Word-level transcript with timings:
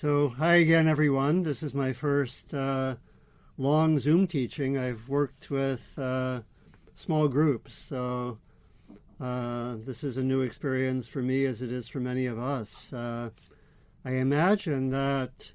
So, 0.00 0.28
hi 0.28 0.54
again, 0.54 0.86
everyone. 0.86 1.42
This 1.42 1.60
is 1.60 1.74
my 1.74 1.92
first 1.92 2.54
uh, 2.54 2.94
long 3.56 3.98
Zoom 3.98 4.28
teaching. 4.28 4.78
I've 4.78 5.08
worked 5.08 5.50
with 5.50 5.98
uh, 5.98 6.42
small 6.94 7.26
groups, 7.26 7.74
so 7.74 8.38
uh, 9.20 9.74
this 9.84 10.04
is 10.04 10.16
a 10.16 10.22
new 10.22 10.42
experience 10.42 11.08
for 11.08 11.20
me 11.20 11.44
as 11.46 11.62
it 11.62 11.72
is 11.72 11.88
for 11.88 11.98
many 11.98 12.26
of 12.26 12.38
us. 12.38 12.92
Uh, 12.92 13.30
I 14.04 14.12
imagine 14.12 14.90
that 14.90 15.50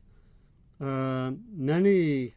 uh, 0.81 1.31
many, 1.49 2.33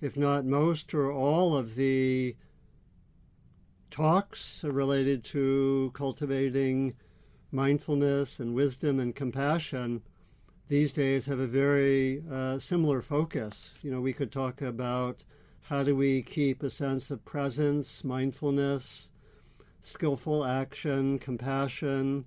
if 0.00 0.16
not 0.16 0.44
most 0.44 0.94
or 0.94 1.10
all, 1.10 1.56
of 1.56 1.74
the 1.74 2.36
talks 3.90 4.62
related 4.62 5.24
to 5.24 5.90
cultivating 5.94 6.94
mindfulness 7.50 8.38
and 8.38 8.54
wisdom 8.54 9.00
and 9.00 9.16
compassion 9.16 10.02
these 10.68 10.92
days 10.92 11.26
have 11.26 11.40
a 11.40 11.46
very 11.46 12.22
uh, 12.30 12.58
similar 12.58 13.02
focus. 13.02 13.72
You 13.82 13.90
know, 13.90 14.00
we 14.00 14.12
could 14.12 14.32
talk 14.32 14.62
about 14.62 15.22
how 15.62 15.82
do 15.82 15.94
we 15.94 16.22
keep 16.22 16.62
a 16.62 16.70
sense 16.70 17.10
of 17.10 17.24
presence, 17.24 18.04
mindfulness, 18.04 19.10
skillful 19.82 20.44
action, 20.44 21.18
compassion, 21.18 22.24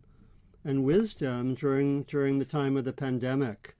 and 0.63 0.83
wisdom 0.83 1.55
during 1.55 2.03
during 2.03 2.39
the 2.39 2.45
time 2.45 2.77
of 2.77 2.83
the 2.83 2.93
pandemic. 2.93 3.75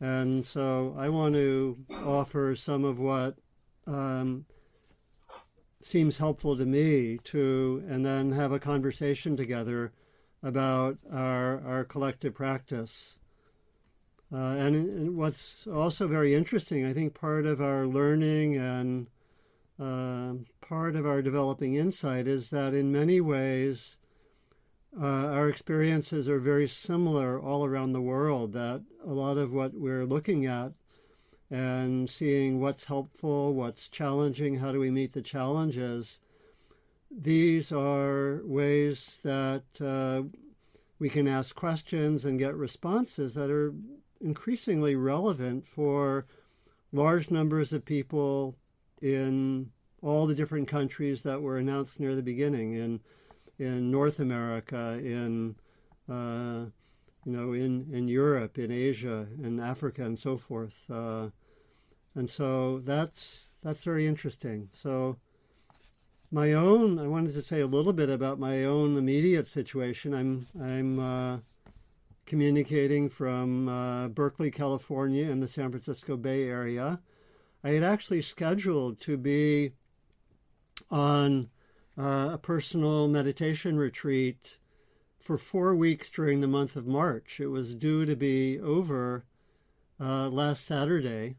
And 0.00 0.44
so 0.44 0.94
I 0.98 1.08
want 1.08 1.34
to 1.34 1.78
offer 1.90 2.54
some 2.56 2.84
of 2.84 2.98
what 2.98 3.36
um, 3.86 4.46
seems 5.80 6.18
helpful 6.18 6.56
to 6.56 6.64
me 6.64 7.18
to, 7.24 7.84
and 7.88 8.04
then 8.04 8.32
have 8.32 8.52
a 8.52 8.58
conversation 8.58 9.36
together 9.36 9.92
about 10.42 10.98
our 11.12 11.60
our 11.66 11.84
collective 11.84 12.34
practice. 12.34 13.18
Uh, 14.34 14.56
and, 14.56 14.74
and, 14.74 15.16
what's 15.16 15.64
also 15.68 16.08
very 16.08 16.34
interesting, 16.34 16.84
I 16.84 16.92
think 16.92 17.14
part 17.14 17.46
of 17.46 17.60
our 17.60 17.86
learning 17.86 18.56
and 18.56 19.06
uh, 19.78 20.42
part 20.60 20.96
of 20.96 21.06
our 21.06 21.22
developing 21.22 21.76
insight 21.76 22.26
is 22.26 22.50
that 22.50 22.74
in 22.74 22.90
many 22.90 23.20
ways, 23.20 23.96
uh, 25.00 25.06
our 25.06 25.48
experiences 25.48 26.28
are 26.28 26.40
very 26.40 26.66
similar 26.66 27.38
all 27.40 27.64
around 27.64 27.92
the 27.92 28.00
world. 28.00 28.54
That 28.54 28.82
a 29.06 29.12
lot 29.12 29.38
of 29.38 29.52
what 29.52 29.74
we're 29.74 30.04
looking 30.04 30.46
at 30.46 30.72
and 31.48 32.10
seeing 32.10 32.60
what's 32.60 32.84
helpful, 32.84 33.54
what's 33.54 33.88
challenging, 33.88 34.56
how 34.56 34.72
do 34.72 34.80
we 34.80 34.90
meet 34.90 35.12
the 35.12 35.22
challenges, 35.22 36.18
these 37.08 37.70
are 37.70 38.40
ways 38.42 39.20
that 39.22 39.62
uh, 39.80 40.22
we 40.98 41.08
can 41.08 41.28
ask 41.28 41.54
questions 41.54 42.24
and 42.24 42.40
get 42.40 42.56
responses 42.56 43.34
that 43.34 43.50
are 43.50 43.72
increasingly 44.20 44.94
relevant 44.94 45.66
for 45.66 46.26
large 46.92 47.30
numbers 47.30 47.72
of 47.72 47.84
people 47.84 48.56
in 49.00 49.70
all 50.02 50.26
the 50.26 50.34
different 50.34 50.68
countries 50.68 51.22
that 51.22 51.42
were 51.42 51.56
announced 51.56 51.98
near 51.98 52.14
the 52.14 52.22
beginning 52.22 52.74
in 52.74 53.00
in 53.58 53.90
North 53.90 54.18
America, 54.18 54.98
in 55.02 55.54
uh, 56.08 56.66
you 57.24 57.32
know, 57.32 57.52
in 57.52 57.88
in 57.92 58.08
Europe, 58.08 58.58
in 58.58 58.70
Asia, 58.70 59.26
in 59.42 59.60
Africa, 59.60 60.04
and 60.04 60.18
so 60.18 60.36
forth. 60.36 60.84
Uh, 60.90 61.30
and 62.14 62.30
so 62.30 62.80
that's 62.80 63.52
that's 63.62 63.84
very 63.84 64.06
interesting. 64.06 64.68
So 64.72 65.18
my 66.30 66.52
own, 66.52 66.98
I 66.98 67.06
wanted 67.06 67.34
to 67.34 67.42
say 67.42 67.60
a 67.60 67.66
little 67.66 67.92
bit 67.92 68.10
about 68.10 68.38
my 68.38 68.64
own 68.64 68.96
immediate 68.96 69.46
situation. 69.46 70.14
I'm 70.14 70.46
I'm 70.60 70.98
uh, 70.98 71.38
communicating 72.26 73.08
from 73.08 73.68
uh, 73.68 74.08
Berkeley, 74.08 74.50
California, 74.50 75.30
in 75.30 75.40
the 75.40 75.48
San 75.48 75.70
Francisco 75.70 76.16
Bay 76.16 76.48
Area. 76.48 77.00
I 77.62 77.70
had 77.70 77.82
actually 77.82 78.22
scheduled 78.22 79.00
to 79.00 79.16
be 79.16 79.72
on 80.90 81.50
uh, 81.98 82.30
a 82.32 82.38
personal 82.38 83.08
meditation 83.08 83.76
retreat 83.76 84.58
for 85.18 85.38
four 85.38 85.74
weeks 85.74 86.10
during 86.10 86.40
the 86.40 86.46
month 86.46 86.76
of 86.76 86.86
March. 86.86 87.40
It 87.40 87.46
was 87.46 87.74
due 87.74 88.04
to 88.04 88.16
be 88.16 88.60
over 88.60 89.24
uh, 89.98 90.28
last 90.28 90.66
Saturday, 90.66 91.36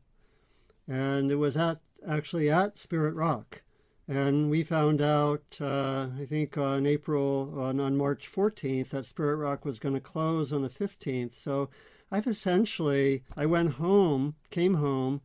and 0.88 1.32
it 1.32 1.36
was 1.36 1.56
at 1.56 1.82
actually 2.08 2.50
at 2.50 2.78
Spirit 2.78 3.14
Rock. 3.14 3.62
And 4.08 4.52
we 4.52 4.64
found 4.64 5.02
out, 5.02 5.58
uh, 5.60 6.10
I 6.20 6.26
think, 6.26 6.58
on 6.60 6.86
April, 6.86 7.52
on, 7.60 7.80
on 7.80 7.98
March 7.98 8.32
14th, 8.32 8.90
that 8.90 9.06
Spirit 9.06 9.38
Rock 9.38 9.66
was 9.66 9.80
going 9.80 9.96
to 9.96 10.00
close 10.00 10.54
on 10.54 10.62
the 10.62 10.70
15th. 10.70 11.34
So 11.34 11.70
I've 12.12 12.28
essentially, 12.28 13.24
I 13.36 13.48
went 13.48 13.74
home, 13.74 14.36
came 14.52 14.76
home 14.76 15.22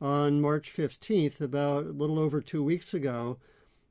on 0.00 0.40
March 0.40 0.74
15th, 0.74 1.42
about 1.42 1.84
a 1.84 1.90
little 1.92 2.18
over 2.18 2.40
two 2.40 2.64
weeks 2.64 2.94
ago. 2.94 3.38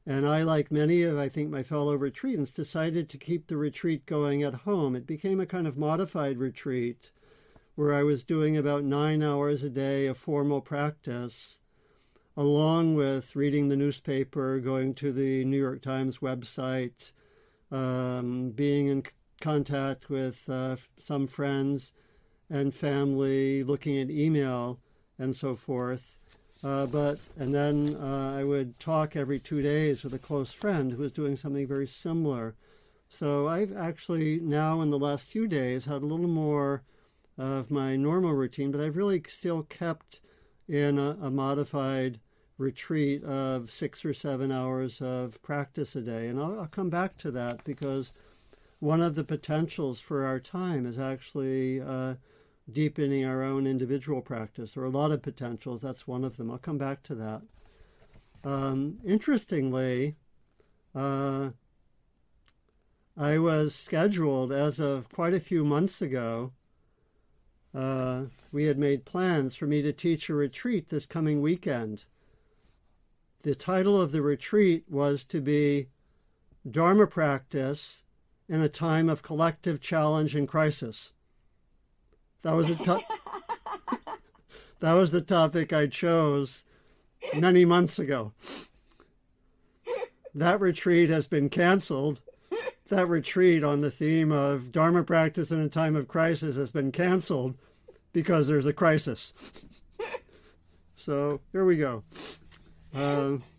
And 0.07 0.27
I, 0.27 0.41
like 0.41 0.71
many 0.71 1.03
of, 1.03 1.19
I 1.19 1.29
think, 1.29 1.51
my 1.51 1.61
fellow 1.61 1.95
retreatants, 1.95 2.53
decided 2.53 3.09
to 3.09 3.19
keep 3.19 3.45
the 3.45 3.57
retreat 3.57 4.07
going 4.07 4.41
at 4.41 4.53
home. 4.53 4.95
It 4.95 5.05
became 5.05 5.39
a 5.39 5.45
kind 5.45 5.67
of 5.67 5.77
modified 5.77 6.39
retreat 6.39 7.11
where 7.75 7.93
I 7.93 8.01
was 8.01 8.23
doing 8.23 8.57
about 8.57 8.83
nine 8.83 9.21
hours 9.21 9.63
a 9.63 9.69
day 9.69 10.07
of 10.07 10.17
formal 10.17 10.61
practice 10.61 11.59
along 12.37 12.95
with 12.95 13.35
reading 13.35 13.67
the 13.67 13.77
newspaper, 13.77 14.59
going 14.59 14.93
to 14.95 15.11
the 15.11 15.45
New 15.45 15.57
York 15.57 15.81
Times 15.81 16.19
website, 16.19 17.11
um, 17.71 18.49
being 18.49 18.87
in 18.87 19.03
contact 19.39 20.09
with 20.09 20.49
uh, 20.49 20.75
some 20.97 21.27
friends 21.27 21.93
and 22.49 22.73
family, 22.73 23.63
looking 23.63 23.97
at 23.99 24.09
email 24.09 24.79
and 25.17 25.35
so 25.35 25.55
forth. 25.55 26.17
Uh, 26.63 26.85
but 26.87 27.19
and 27.37 27.53
then 27.53 27.95
uh, 27.95 28.35
I 28.37 28.43
would 28.43 28.79
talk 28.79 29.15
every 29.15 29.39
two 29.39 29.61
days 29.61 30.03
with 30.03 30.13
a 30.13 30.19
close 30.19 30.51
friend 30.51 30.91
who 30.91 31.03
was 31.03 31.11
doing 31.11 31.37
something 31.37 31.67
very 31.67 31.87
similar. 31.87 32.55
So 33.07 33.47
I've 33.47 33.75
actually 33.75 34.39
now 34.39 34.81
in 34.81 34.89
the 34.89 34.99
last 34.99 35.27
few 35.27 35.47
days 35.47 35.85
had 35.85 36.01
a 36.01 36.05
little 36.05 36.27
more 36.27 36.83
of 37.37 37.69
my 37.69 37.95
normal 37.95 38.33
routine, 38.33 38.71
but 38.71 38.81
I've 38.81 38.97
really 38.97 39.23
still 39.27 39.63
kept 39.63 40.21
in 40.67 40.97
a, 40.97 41.11
a 41.21 41.29
modified 41.29 42.19
retreat 42.57 43.23
of 43.23 43.71
six 43.71 44.05
or 44.05 44.13
seven 44.13 44.51
hours 44.51 45.01
of 45.01 45.41
practice 45.41 45.95
a 45.95 46.01
day. 46.01 46.27
And 46.27 46.39
I'll, 46.39 46.61
I'll, 46.61 46.67
come 46.67 46.89
back 46.89 47.17
to 47.17 47.31
that 47.31 47.63
because 47.63 48.13
one 48.79 49.01
of 49.01 49.15
the 49.15 49.23
potentials 49.23 49.99
for 49.99 50.25
our 50.25 50.39
time 50.39 50.85
is 50.85 50.97
actually 50.97 51.81
uh, 51.81 52.15
deepening 52.71 53.25
our 53.25 53.43
own 53.43 53.67
individual 53.67 54.21
practice. 54.21 54.73
There 54.73 54.83
are 54.83 54.87
a 54.87 54.89
lot 54.89 55.11
of 55.11 55.21
potentials. 55.21 55.81
That's 55.81 56.07
one 56.07 56.23
of 56.23 56.37
them. 56.37 56.49
I'll 56.49 56.57
come 56.57 56.77
back 56.77 57.03
to 57.03 57.15
that. 57.15 57.41
Um, 58.43 58.99
interestingly, 59.03 60.15
uh, 60.93 61.49
I 63.17 63.37
was 63.37 63.75
scheduled 63.75 64.51
as 64.51 64.79
of 64.79 65.09
quite 65.09 65.33
a 65.33 65.39
few 65.39 65.65
months 65.65 66.01
ago. 66.01 66.53
Uh, 67.73 68.25
we 68.51 68.65
had 68.65 68.77
made 68.77 69.03
plans 69.03 69.55
for 69.55 69.67
me 69.67 69.81
to 69.81 69.91
teach 69.91 70.29
a 70.29 70.33
retreat 70.33 70.87
this 70.87 71.05
coming 71.05 71.41
weekend 71.41 72.05
the 73.45 73.53
title 73.53 74.01
of 74.01 74.11
the 74.11 74.23
retreat 74.23 74.85
was 74.89 75.23
to 75.23 75.39
be 75.39 75.87
Dharma 76.69 77.05
Practice 77.05 78.01
in 78.49 78.59
a 78.59 78.67
Time 78.67 79.07
of 79.07 79.21
Collective 79.21 79.79
Challenge 79.79 80.33
and 80.33 80.47
Crisis. 80.47 81.11
That 82.41 82.55
was 82.55 82.69
the 82.69 82.75
to- 82.75 83.05
that 84.79 84.93
was 84.93 85.11
the 85.11 85.21
topic 85.21 85.71
I 85.71 85.85
chose 85.85 86.65
many 87.35 87.65
months 87.65 87.99
ago. 87.99 88.33
That 90.33 90.59
retreat 90.59 91.11
has 91.11 91.27
been 91.27 91.49
canceled. 91.49 92.21
That 92.89 93.07
retreat 93.07 93.63
on 93.63 93.81
the 93.81 93.91
theme 93.91 94.31
of 94.31 94.71
Dharma 94.71 95.03
practice 95.03 95.51
in 95.51 95.59
a 95.59 95.69
time 95.69 95.95
of 95.95 96.07
crisis 96.07 96.55
has 96.55 96.71
been 96.71 96.91
canceled 96.91 97.53
because 98.11 98.47
there's 98.47 98.65
a 98.65 98.73
crisis. 98.73 99.33
So 100.97 101.41
here 101.51 101.63
we 101.63 101.77
go. 101.77 102.03
Um, 102.95 103.43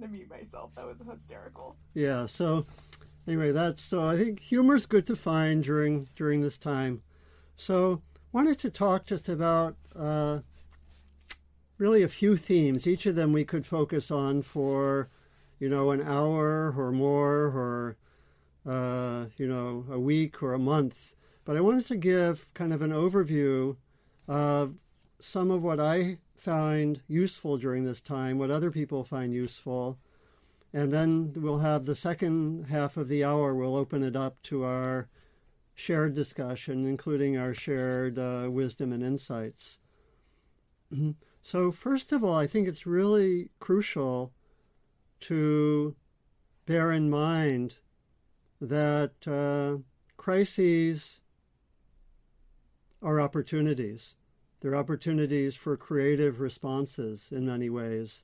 to 0.00 0.08
mute 0.08 0.30
myself. 0.30 0.70
That 0.74 0.86
was 0.86 0.96
hysterical. 1.06 1.76
Yeah. 1.94 2.26
So 2.26 2.66
anyway, 3.26 3.52
that's 3.52 3.84
so 3.84 4.02
I 4.02 4.16
think 4.16 4.40
humor 4.40 4.74
is 4.74 4.86
good 4.86 5.06
to 5.06 5.16
find 5.16 5.62
during 5.62 6.08
during 6.16 6.40
this 6.40 6.58
time. 6.58 7.02
So 7.56 8.02
wanted 8.32 8.58
to 8.60 8.70
talk 8.70 9.06
just 9.06 9.28
about 9.28 9.76
uh, 9.94 10.40
really 11.78 12.02
a 12.02 12.08
few 12.08 12.36
themes. 12.36 12.86
Each 12.86 13.06
of 13.06 13.14
them 13.14 13.32
we 13.32 13.44
could 13.44 13.66
focus 13.66 14.10
on 14.10 14.42
for 14.42 15.10
you 15.58 15.68
know 15.68 15.90
an 15.90 16.02
hour 16.02 16.74
or 16.76 16.92
more 16.92 17.46
or 17.46 17.96
uh, 18.66 19.26
you 19.36 19.46
know 19.46 19.84
a 19.90 19.98
week 19.98 20.42
or 20.42 20.54
a 20.54 20.58
month. 20.58 21.14
But 21.44 21.56
I 21.56 21.60
wanted 21.60 21.86
to 21.86 21.96
give 21.96 22.48
kind 22.54 22.72
of 22.72 22.82
an 22.82 22.92
overview 22.92 23.76
of 24.28 24.74
some 25.20 25.50
of 25.50 25.62
what 25.62 25.80
I 25.80 26.18
find 26.40 27.02
useful 27.06 27.58
during 27.58 27.84
this 27.84 28.00
time, 28.00 28.38
what 28.38 28.50
other 28.50 28.70
people 28.70 29.04
find 29.04 29.32
useful. 29.32 29.98
And 30.72 30.90
then 30.90 31.32
we'll 31.36 31.58
have 31.58 31.84
the 31.84 31.94
second 31.94 32.66
half 32.68 32.96
of 32.96 33.08
the 33.08 33.22
hour, 33.22 33.54
we'll 33.54 33.76
open 33.76 34.02
it 34.02 34.16
up 34.16 34.40
to 34.44 34.64
our 34.64 35.08
shared 35.74 36.14
discussion, 36.14 36.86
including 36.86 37.36
our 37.36 37.52
shared 37.52 38.18
uh, 38.18 38.48
wisdom 38.50 38.90
and 38.92 39.02
insights. 39.02 39.78
so, 41.42 41.70
first 41.70 42.10
of 42.10 42.24
all, 42.24 42.34
I 42.34 42.46
think 42.46 42.68
it's 42.68 42.86
really 42.86 43.50
crucial 43.58 44.32
to 45.20 45.94
bear 46.64 46.90
in 46.90 47.10
mind 47.10 47.76
that 48.62 49.12
uh, 49.28 49.82
crises 50.16 51.20
are 53.02 53.20
opportunities. 53.20 54.16
They're 54.60 54.76
opportunities 54.76 55.56
for 55.56 55.76
creative 55.76 56.40
responses 56.40 57.28
in 57.32 57.46
many 57.46 57.70
ways. 57.70 58.22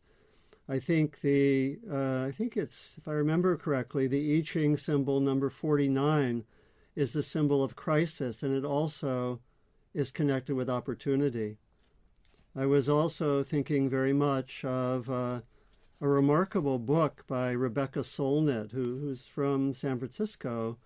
I 0.68 0.78
think 0.78 1.20
the 1.20 1.78
uh, 1.90 2.24
I 2.24 2.32
think 2.32 2.56
it's 2.56 2.94
if 2.98 3.06
I 3.08 3.12
remember 3.12 3.56
correctly, 3.56 4.06
the 4.06 4.36
I 4.36 4.42
Ching 4.42 4.76
symbol 4.76 5.20
number 5.20 5.48
49 5.48 6.44
is 6.94 7.12
the 7.12 7.22
symbol 7.22 7.62
of 7.62 7.76
crisis, 7.76 8.42
and 8.42 8.54
it 8.54 8.64
also 8.64 9.40
is 9.94 10.10
connected 10.10 10.54
with 10.54 10.68
opportunity. 10.68 11.56
I 12.54 12.66
was 12.66 12.88
also 12.88 13.42
thinking 13.42 13.88
very 13.88 14.12
much 14.12 14.64
of 14.64 15.08
uh, 15.10 15.40
a 16.00 16.08
remarkable 16.08 16.78
book 16.78 17.24
by 17.26 17.50
Rebecca 17.50 18.00
Solnit, 18.00 18.72
who, 18.72 18.98
who's 18.98 19.26
from 19.26 19.72
San 19.72 19.98
Francisco, 19.98 20.78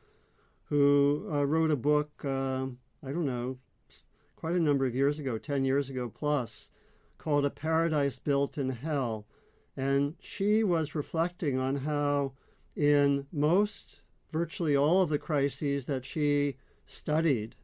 who 0.64 1.28
uh, 1.32 1.44
wrote 1.44 1.70
a 1.70 1.76
book, 1.76 2.10
uh, 2.24 2.66
I 3.04 3.12
don't 3.12 3.26
know, 3.26 3.58
quite 4.40 4.56
a 4.56 4.58
number 4.58 4.86
of 4.86 4.94
years 4.94 5.18
ago, 5.18 5.36
10 5.36 5.66
years 5.66 5.90
ago 5.90 6.08
plus, 6.08 6.70
called 7.18 7.44
A 7.44 7.50
Paradise 7.50 8.18
Built 8.18 8.56
in 8.56 8.70
Hell. 8.70 9.26
And 9.76 10.14
she 10.18 10.64
was 10.64 10.94
reflecting 10.94 11.58
on 11.58 11.76
how, 11.76 12.32
in 12.74 13.26
most, 13.30 14.00
virtually 14.32 14.74
all 14.74 15.02
of 15.02 15.10
the 15.10 15.18
crises 15.18 15.84
that 15.84 16.06
she 16.06 16.56
studied, 16.86 17.54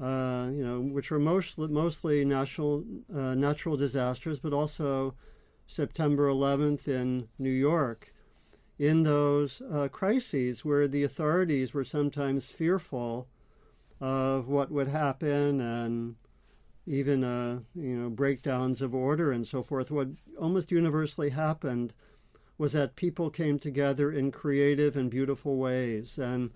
uh, 0.00 0.48
you 0.50 0.64
know, 0.64 0.80
which 0.80 1.10
were 1.10 1.18
mostly, 1.18 1.68
mostly 1.68 2.24
natural, 2.24 2.82
uh, 3.14 3.34
natural 3.34 3.76
disasters, 3.76 4.38
but 4.38 4.54
also 4.54 5.14
September 5.66 6.28
11th 6.28 6.88
in 6.88 7.28
New 7.38 7.50
York, 7.50 8.14
in 8.78 9.02
those 9.02 9.60
uh, 9.70 9.88
crises 9.88 10.64
where 10.64 10.88
the 10.88 11.04
authorities 11.04 11.74
were 11.74 11.84
sometimes 11.84 12.50
fearful 12.50 13.28
of 14.00 14.48
what 14.48 14.70
would 14.70 14.88
happen 14.88 15.60
and 15.60 16.16
even 16.86 17.22
uh, 17.22 17.60
you 17.74 17.96
know 17.96 18.10
breakdowns 18.10 18.82
of 18.82 18.94
order 18.94 19.30
and 19.30 19.46
so 19.46 19.62
forth. 19.62 19.90
What 19.90 20.08
almost 20.38 20.72
universally 20.72 21.30
happened 21.30 21.92
was 22.60 22.72
that 22.72 22.94
people 22.94 23.30
came 23.30 23.58
together 23.58 24.12
in 24.12 24.30
creative 24.30 24.94
and 24.94 25.10
beautiful 25.10 25.56
ways. 25.56 26.18
And 26.18 26.50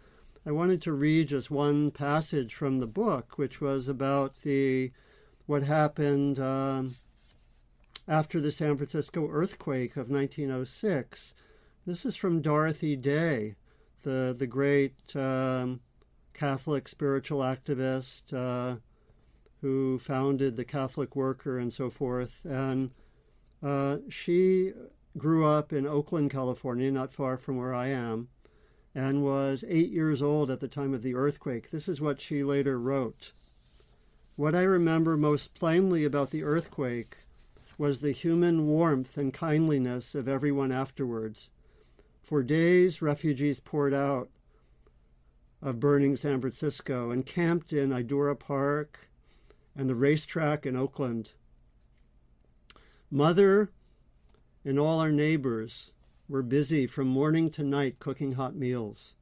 I 0.44 0.52
wanted 0.52 0.82
to 0.82 0.92
read 0.92 1.28
just 1.28 1.50
one 1.50 1.90
passage 1.90 2.54
from 2.54 2.78
the 2.78 2.86
book, 2.86 3.38
which 3.38 3.60
was 3.60 3.88
about 3.88 4.36
the 4.42 4.92
what 5.46 5.62
happened 5.62 6.38
um, 6.38 6.96
after 8.06 8.40
the 8.40 8.52
San 8.52 8.76
Francisco 8.76 9.28
earthquake 9.30 9.92
of 9.92 10.10
1906. 10.10 11.32
This 11.86 12.04
is 12.04 12.16
from 12.16 12.42
Dorothy 12.42 12.96
Day, 12.96 13.54
the 14.02 14.34
the 14.38 14.46
great 14.46 14.94
um, 15.14 15.80
Catholic 16.34 16.88
spiritual 16.88 17.40
activist. 17.40 18.32
Uh, 18.32 18.80
who 19.64 19.96
founded 19.96 20.56
the 20.56 20.64
Catholic 20.64 21.16
Worker 21.16 21.58
and 21.58 21.72
so 21.72 21.88
forth. 21.88 22.44
And 22.44 22.90
uh, 23.62 23.96
she 24.10 24.74
grew 25.16 25.46
up 25.46 25.72
in 25.72 25.86
Oakland, 25.86 26.30
California, 26.30 26.90
not 26.90 27.14
far 27.14 27.38
from 27.38 27.56
where 27.56 27.72
I 27.72 27.86
am, 27.86 28.28
and 28.94 29.24
was 29.24 29.64
eight 29.66 29.90
years 29.90 30.20
old 30.20 30.50
at 30.50 30.60
the 30.60 30.68
time 30.68 30.92
of 30.92 31.02
the 31.02 31.14
earthquake. 31.14 31.70
This 31.70 31.88
is 31.88 31.98
what 31.98 32.20
she 32.20 32.44
later 32.44 32.78
wrote. 32.78 33.32
What 34.36 34.54
I 34.54 34.64
remember 34.64 35.16
most 35.16 35.54
plainly 35.54 36.04
about 36.04 36.30
the 36.30 36.44
earthquake 36.44 37.16
was 37.78 38.02
the 38.02 38.12
human 38.12 38.66
warmth 38.66 39.16
and 39.16 39.32
kindliness 39.32 40.14
of 40.14 40.28
everyone 40.28 40.72
afterwards. 40.72 41.48
For 42.20 42.42
days, 42.42 43.00
refugees 43.00 43.60
poured 43.60 43.94
out 43.94 44.28
of 45.64 45.80
burning 45.80 46.14
San 46.14 46.42
Francisco 46.42 47.10
and 47.10 47.24
camped 47.24 47.72
in 47.72 47.88
Idora 47.88 48.38
Park, 48.38 49.08
and 49.74 49.88
the 49.88 49.94
racetrack 49.94 50.66
in 50.66 50.76
Oakland. 50.76 51.32
Mother 53.10 53.70
and 54.62 54.78
all 54.78 55.00
our 55.00 55.10
neighbors 55.10 55.92
were 56.28 56.42
busy 56.42 56.86
from 56.86 57.08
morning 57.08 57.50
to 57.50 57.62
night 57.62 57.98
cooking 57.98 58.32
hot 58.32 58.54
meals. 58.54 59.14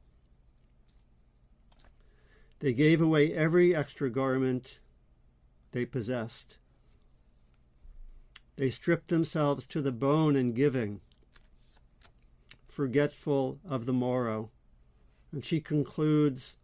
They 2.59 2.73
gave 2.73 3.01
away 3.01 3.33
every 3.33 3.73
extra 3.73 4.09
garment 4.09 4.79
they 5.71 5.85
possessed. 5.85 6.57
They 8.57 8.69
stripped 8.69 9.07
themselves 9.07 9.65
to 9.67 9.81
the 9.81 9.91
bone 9.93 10.35
in 10.35 10.51
giving, 10.51 10.99
forgetful 12.67 13.59
of 13.67 13.85
the 13.85 13.93
morrow. 13.93 14.51
And 15.33 15.43
she 15.43 15.59
concludes 15.59 16.55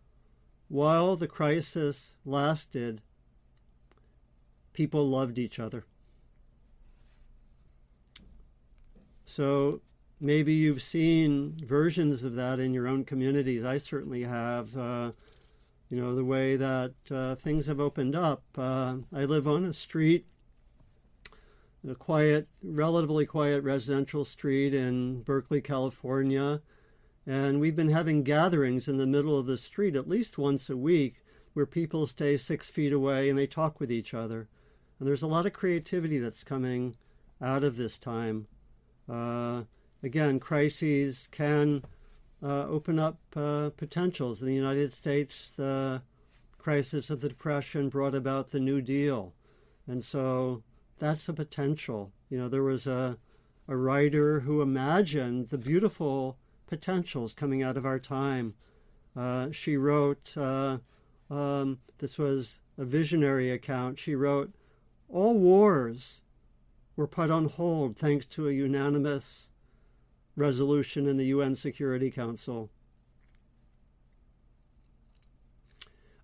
while 0.69 1.17
the 1.17 1.27
crisis 1.27 2.15
lasted, 2.23 3.01
people 4.71 5.09
loved 5.09 5.37
each 5.37 5.59
other. 5.59 5.85
So 9.25 9.81
maybe 10.21 10.53
you've 10.53 10.81
seen 10.81 11.59
versions 11.65 12.23
of 12.23 12.35
that 12.35 12.61
in 12.61 12.73
your 12.73 12.87
own 12.87 13.03
communities. 13.03 13.65
I 13.65 13.79
certainly 13.79 14.23
have. 14.23 14.77
Uh, 14.77 15.11
you 15.89 15.99
know, 15.99 16.15
the 16.15 16.23
way 16.23 16.55
that 16.55 16.93
uh, 17.09 17.35
things 17.35 17.65
have 17.65 17.79
opened 17.79 18.15
up. 18.15 18.43
Uh, 18.55 18.97
I 19.13 19.25
live 19.25 19.47
on 19.47 19.65
a 19.65 19.73
street, 19.73 20.25
a 21.87 21.95
quiet, 21.95 22.47
relatively 22.61 23.25
quiet 23.25 23.63
residential 23.63 24.23
street 24.23 24.75
in 24.75 25.23
Berkeley, 25.23 25.61
California. 25.61 26.61
And 27.25 27.59
we've 27.59 27.75
been 27.75 27.89
having 27.89 28.23
gatherings 28.23 28.87
in 28.87 28.97
the 28.97 29.05
middle 29.05 29.37
of 29.37 29.45
the 29.45 29.57
street 29.57 29.95
at 29.95 30.09
least 30.09 30.37
once 30.37 30.69
a 30.69 30.77
week 30.77 31.23
where 31.53 31.65
people 31.65 32.07
stay 32.07 32.37
six 32.37 32.69
feet 32.69 32.93
away 32.93 33.29
and 33.29 33.37
they 33.37 33.47
talk 33.47 33.79
with 33.79 33.91
each 33.91 34.13
other. 34.13 34.47
And 34.97 35.07
there's 35.07 35.23
a 35.23 35.27
lot 35.27 35.45
of 35.45 35.53
creativity 35.53 36.19
that's 36.19 36.43
coming 36.43 36.95
out 37.41 37.63
of 37.63 37.75
this 37.75 37.97
time. 37.97 38.47
Uh, 39.07 39.63
again, 40.03 40.39
crises 40.39 41.27
can 41.31 41.83
uh, 42.41 42.65
open 42.67 42.99
up 42.99 43.19
uh, 43.35 43.69
potentials. 43.75 44.41
In 44.41 44.47
the 44.47 44.53
United 44.53 44.93
States, 44.93 45.51
the 45.55 46.01
crisis 46.57 47.09
of 47.09 47.21
the 47.21 47.29
Depression 47.29 47.89
brought 47.89 48.15
about 48.15 48.49
the 48.49 48.59
New 48.59 48.81
Deal. 48.81 49.33
And 49.87 50.03
so 50.03 50.63
that's 50.99 51.27
a 51.27 51.33
potential. 51.33 52.11
You 52.29 52.37
know, 52.37 52.47
there 52.47 52.63
was 52.63 52.85
a, 52.85 53.17
a 53.67 53.75
writer 53.75 54.41
who 54.41 54.61
imagined 54.61 55.47
the 55.47 55.57
beautiful 55.57 56.37
potentials 56.69 57.33
coming 57.33 57.63
out 57.63 57.75
of 57.75 57.85
our 57.85 57.99
time. 57.99 58.53
Uh, 59.15 59.49
she 59.51 59.75
wrote, 59.75 60.37
uh, 60.37 60.77
um, 61.29 61.79
this 61.97 62.17
was 62.17 62.59
a 62.77 62.85
visionary 62.85 63.51
account, 63.51 63.99
she 63.99 64.15
wrote, 64.15 64.53
all 65.09 65.37
wars 65.37 66.21
were 66.95 67.07
put 67.07 67.31
on 67.31 67.45
hold 67.45 67.97
thanks 67.97 68.25
to 68.27 68.47
a 68.47 68.53
unanimous 68.53 69.49
resolution 70.35 71.07
in 71.07 71.17
the 71.17 71.25
UN 71.25 71.55
Security 71.55 72.11
Council. 72.11 72.69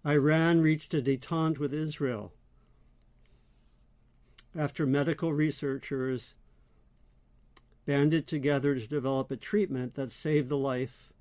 Iran 0.05 0.61
reached 0.61 0.93
a 0.93 1.01
detente 1.01 1.57
with 1.57 1.73
Israel 1.73 2.31
after 4.55 4.85
medical 4.85 5.33
researchers 5.33 6.35
banded 7.85 8.27
together 8.27 8.75
to 8.75 8.87
develop 8.87 9.31
a 9.31 9.37
treatment 9.37 9.93
that 9.93 10.11
saved 10.11 10.49
the 10.49 10.57
life 10.57 11.13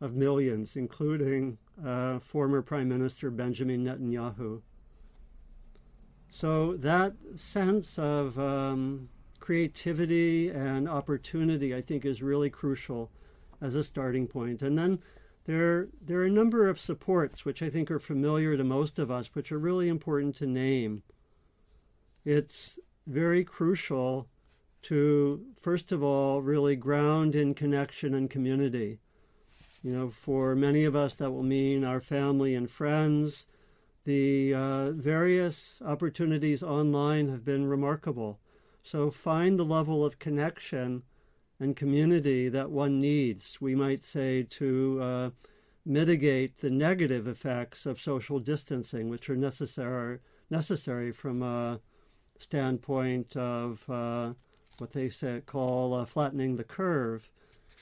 of 0.00 0.14
millions, 0.14 0.76
including 0.76 1.58
uh, 1.84 2.18
former 2.18 2.62
Prime 2.62 2.88
Minister 2.88 3.30
Benjamin 3.30 3.84
Netanyahu. 3.84 4.60
So 6.30 6.76
that 6.76 7.14
sense 7.36 7.98
of 7.98 8.38
um, 8.38 9.08
creativity 9.40 10.50
and 10.50 10.88
opportunity, 10.88 11.74
I 11.74 11.80
think, 11.80 12.04
is 12.04 12.22
really 12.22 12.50
crucial 12.50 13.10
as 13.60 13.74
a 13.74 13.82
starting 13.82 14.26
point. 14.26 14.62
And 14.62 14.78
then 14.78 15.00
there, 15.46 15.88
there 16.00 16.20
are 16.20 16.26
a 16.26 16.30
number 16.30 16.68
of 16.68 16.78
supports 16.78 17.44
which 17.44 17.62
I 17.62 17.70
think 17.70 17.90
are 17.90 17.98
familiar 17.98 18.56
to 18.56 18.64
most 18.64 18.98
of 18.98 19.10
us, 19.10 19.30
which 19.32 19.50
are 19.50 19.58
really 19.58 19.88
important 19.88 20.36
to 20.36 20.46
name. 20.46 21.02
It's 22.24 22.78
very 23.06 23.42
crucial 23.42 24.28
to, 24.82 25.44
first 25.54 25.92
of 25.92 26.02
all, 26.02 26.42
really 26.42 26.76
ground 26.76 27.34
in 27.34 27.54
connection 27.54 28.14
and 28.14 28.30
community. 28.30 28.98
You 29.82 29.92
know, 29.92 30.10
for 30.10 30.54
many 30.54 30.84
of 30.84 30.96
us, 30.96 31.14
that 31.16 31.30
will 31.30 31.42
mean 31.42 31.84
our 31.84 32.00
family 32.00 32.54
and 32.54 32.70
friends 32.70 33.46
the 34.08 34.54
uh, 34.54 34.90
various 34.92 35.82
opportunities 35.84 36.62
online 36.62 37.28
have 37.28 37.44
been 37.44 37.66
remarkable. 37.66 38.40
So 38.82 39.10
find 39.10 39.58
the 39.58 39.66
level 39.66 40.02
of 40.02 40.18
connection 40.18 41.02
and 41.60 41.76
community 41.76 42.48
that 42.48 42.70
one 42.70 43.02
needs. 43.02 43.60
We 43.60 43.74
might 43.74 44.06
say 44.06 44.44
to 44.44 44.98
uh, 45.02 45.30
mitigate 45.84 46.56
the 46.56 46.70
negative 46.70 47.26
effects 47.26 47.84
of 47.84 48.00
social 48.00 48.38
distancing, 48.38 49.10
which 49.10 49.28
are 49.28 49.36
necessary 49.36 50.20
necessary 50.48 51.12
from 51.12 51.42
a 51.42 51.78
standpoint 52.38 53.36
of 53.36 53.84
uh, 53.90 54.32
what 54.78 54.92
they 54.92 55.08
say, 55.08 55.42
call 55.44 55.94
uh, 55.94 56.04
flattening 56.04 56.56
the 56.56 56.64
curve 56.64 57.28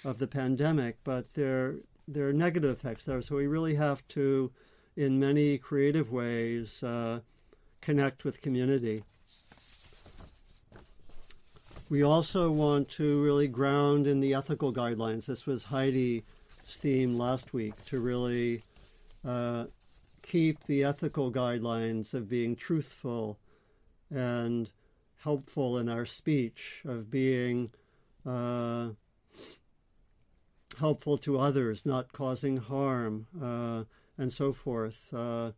of 0.05 0.19
the 0.19 0.27
pandemic. 0.27 0.97
But 1.05 1.35
there 1.35 1.77
there 2.09 2.29
are 2.29 2.33
negative 2.33 2.71
effects 2.71 3.05
there, 3.05 3.21
so 3.23 3.37
we 3.37 3.47
really 3.47 3.75
have 3.75 4.07
to, 4.09 4.53
in 4.97 5.19
many 5.19 5.59
creative 5.59 6.13
ways, 6.13 6.83
uh, 6.83 7.21
connect 7.81 8.25
with 8.25 8.41
community. 8.41 9.03
We 11.89 12.03
also 12.03 12.51
want 12.51 12.89
to 12.91 13.23
really 13.23 13.49
ground 13.49 14.07
in 14.07 14.21
the 14.21 14.35
ethical 14.35 14.73
guidelines. 14.73 15.27
This 15.27 15.47
was 15.47 15.65
Heidi's 15.65 16.23
theme 16.67 17.17
last 17.17 17.53
week 17.53 17.75
to 17.87 18.01
really 18.01 18.65
uh, 19.25 19.67
keep 20.23 20.65
the 20.67 20.83
ethical 20.83 21.31
guidelines 21.31 22.13
of 22.13 22.29
being 22.29 22.57
truthful 22.57 23.39
and 24.11 24.69
helpful 25.19 25.79
in 25.79 25.89
our 25.89 26.07
speech, 26.07 26.83
of 26.85 27.11
being 27.11 27.71
uh, 28.25 28.91
helpful 30.79 31.19
to 31.19 31.39
others, 31.39 31.87
not 31.87 32.13
causing 32.13 32.59
harm, 32.59 33.27
uh, 33.43 33.85
and 34.19 34.33
so 34.33 34.53
forth. 34.53 35.13
Uh, 35.13 35.53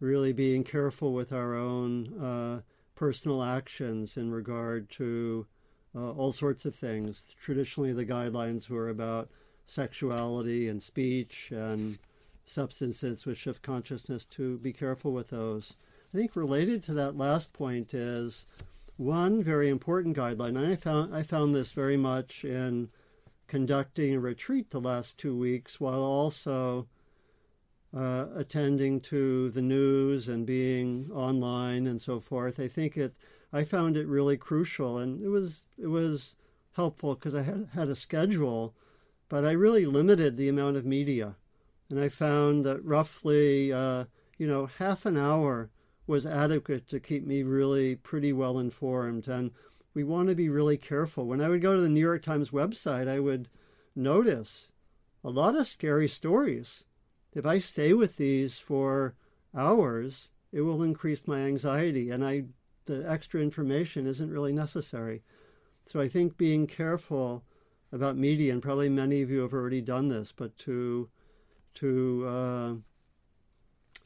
really 0.00 0.32
being 0.32 0.62
careful 0.62 1.12
with 1.12 1.32
our 1.32 1.54
own 1.54 2.18
uh, 2.22 2.60
personal 2.94 3.42
actions 3.42 4.16
in 4.16 4.30
regard 4.30 4.90
to 4.90 5.46
uh, 5.94 6.10
all 6.12 6.32
sorts 6.32 6.64
of 6.64 6.74
things. 6.74 7.34
Traditionally, 7.40 7.92
the 7.92 8.04
guidelines 8.04 8.68
were 8.68 8.88
about 8.88 9.30
sexuality 9.66 10.68
and 10.68 10.82
speech 10.82 11.50
and 11.50 11.98
substances 12.44 13.26
with 13.26 13.38
shift 13.38 13.62
consciousness 13.62 14.24
to 14.24 14.58
be 14.58 14.72
careful 14.72 15.12
with 15.12 15.30
those. 15.30 15.76
I 16.14 16.18
think 16.18 16.36
related 16.36 16.82
to 16.84 16.94
that 16.94 17.16
last 17.16 17.52
point 17.52 17.92
is 17.92 18.46
one 18.96 19.42
very 19.42 19.68
important 19.68 20.16
guideline. 20.16 20.56
And 20.56 20.66
I 20.66 20.76
found 20.76 21.14
I 21.14 21.22
found 21.22 21.54
this 21.54 21.72
very 21.72 21.96
much 21.96 22.44
in 22.44 22.88
conducting 23.46 24.14
a 24.14 24.20
retreat 24.20 24.70
the 24.70 24.80
last 24.80 25.18
two 25.18 25.36
weeks, 25.36 25.80
while 25.80 26.00
also 26.00 26.88
uh, 27.94 28.26
attending 28.34 29.00
to 29.00 29.50
the 29.50 29.62
news 29.62 30.28
and 30.28 30.44
being 30.46 31.10
online 31.12 31.86
and 31.86 32.00
so 32.00 32.20
forth. 32.20 32.58
I 32.58 32.68
think 32.68 32.96
it 32.96 33.14
I 33.52 33.64
found 33.64 33.96
it 33.96 34.06
really 34.06 34.36
crucial, 34.36 34.98
and 34.98 35.22
it 35.22 35.28
was 35.28 35.64
it 35.78 35.86
was 35.86 36.34
helpful 36.72 37.14
because 37.14 37.34
I 37.34 37.42
had 37.42 37.68
had 37.74 37.88
a 37.88 37.96
schedule, 37.96 38.74
but 39.28 39.44
I 39.44 39.52
really 39.52 39.86
limited 39.86 40.36
the 40.36 40.48
amount 40.48 40.76
of 40.76 40.84
media, 40.84 41.36
and 41.88 42.00
I 42.00 42.08
found 42.08 42.64
that 42.66 42.84
roughly 42.84 43.72
uh, 43.72 44.04
you 44.36 44.46
know 44.46 44.66
half 44.66 45.06
an 45.06 45.16
hour 45.16 45.70
was 46.06 46.26
adequate 46.26 46.88
to 46.88 47.00
keep 47.00 47.26
me 47.26 47.42
really 47.42 47.96
pretty 47.96 48.32
well 48.32 48.58
informed. 48.58 49.28
And 49.28 49.50
we 49.94 50.04
want 50.04 50.28
to 50.28 50.34
be 50.34 50.48
really 50.48 50.76
careful. 50.76 51.26
When 51.26 51.40
I 51.40 51.48
would 51.48 51.62
go 51.62 51.74
to 51.74 51.82
the 51.82 51.88
New 51.88 52.00
York 52.00 52.22
Times 52.22 52.50
website, 52.50 53.08
I 53.08 53.18
would 53.18 53.48
notice 53.94 54.70
a 55.24 55.30
lot 55.30 55.56
of 55.56 55.66
scary 55.66 56.08
stories. 56.08 56.84
If 57.34 57.44
I 57.44 57.58
stay 57.58 57.92
with 57.92 58.16
these 58.16 58.58
for 58.58 59.14
hours, 59.54 60.30
it 60.52 60.60
will 60.60 60.82
increase 60.82 61.26
my 61.26 61.40
anxiety, 61.40 62.10
and 62.10 62.24
I 62.24 62.44
the 62.84 63.04
extra 63.10 63.40
information 63.40 64.06
isn't 64.06 64.30
really 64.30 64.52
necessary. 64.52 65.22
So 65.86 66.00
I 66.00 66.08
think 66.08 66.36
being 66.36 66.66
careful 66.66 67.42
about 67.90 68.16
media, 68.16 68.52
and 68.52 68.62
probably 68.62 68.88
many 68.88 69.22
of 69.22 69.30
you 69.30 69.40
have 69.40 69.52
already 69.52 69.80
done 69.80 70.08
this, 70.08 70.32
but 70.32 70.56
to 70.58 71.08
to 71.74 72.26
uh, 72.26 72.74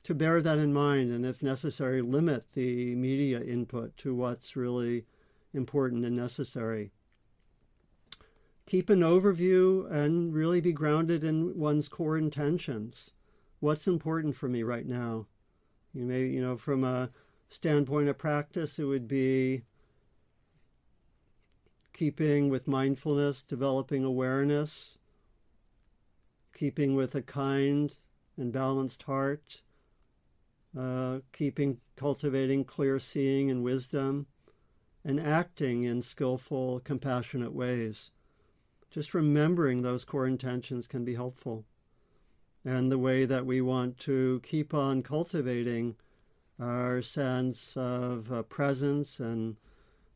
to 0.02 0.14
bear 0.14 0.40
that 0.40 0.58
in 0.58 0.72
mind, 0.72 1.12
and 1.12 1.26
if 1.26 1.42
necessary, 1.42 2.00
limit 2.00 2.52
the 2.52 2.94
media 2.94 3.40
input 3.40 3.96
to 3.98 4.14
what's 4.14 4.56
really 4.56 5.04
important 5.52 6.04
and 6.04 6.16
necessary. 6.16 6.90
Keep 8.66 8.88
an 8.88 9.00
overview 9.00 9.90
and 9.90 10.32
really 10.32 10.60
be 10.60 10.72
grounded 10.72 11.24
in 11.24 11.58
one's 11.58 11.88
core 11.88 12.16
intentions. 12.16 13.12
What's 13.58 13.86
important 13.86 14.36
for 14.36 14.48
me 14.48 14.62
right 14.62 14.86
now? 14.86 15.26
You 15.92 16.04
may, 16.04 16.26
you 16.26 16.40
know, 16.40 16.56
from 16.56 16.84
a 16.84 17.10
standpoint 17.48 18.08
of 18.08 18.16
practice, 18.16 18.78
it 18.78 18.84
would 18.84 19.08
be 19.08 19.62
keeping 21.92 22.48
with 22.48 22.68
mindfulness, 22.68 23.42
developing 23.42 24.04
awareness, 24.04 24.98
keeping 26.54 26.94
with 26.94 27.14
a 27.14 27.22
kind 27.22 27.94
and 28.36 28.52
balanced 28.52 29.02
heart, 29.02 29.62
uh, 30.78 31.18
keeping, 31.32 31.78
cultivating 31.96 32.64
clear 32.64 32.98
seeing 32.98 33.50
and 33.50 33.62
wisdom, 33.62 34.26
and 35.04 35.18
acting 35.18 35.82
in 35.84 36.02
skillful, 36.02 36.80
compassionate 36.80 37.52
ways. 37.52 38.10
Just 38.90 39.14
remembering 39.14 39.82
those 39.82 40.04
core 40.04 40.26
intentions 40.26 40.86
can 40.86 41.04
be 41.04 41.14
helpful. 41.14 41.64
And 42.64 42.90
the 42.90 42.98
way 42.98 43.24
that 43.24 43.46
we 43.46 43.60
want 43.60 43.98
to 44.00 44.40
keep 44.42 44.74
on 44.74 45.02
cultivating 45.02 45.96
our 46.58 47.00
sense 47.00 47.72
of 47.76 48.30
uh, 48.30 48.42
presence 48.42 49.18
and 49.18 49.56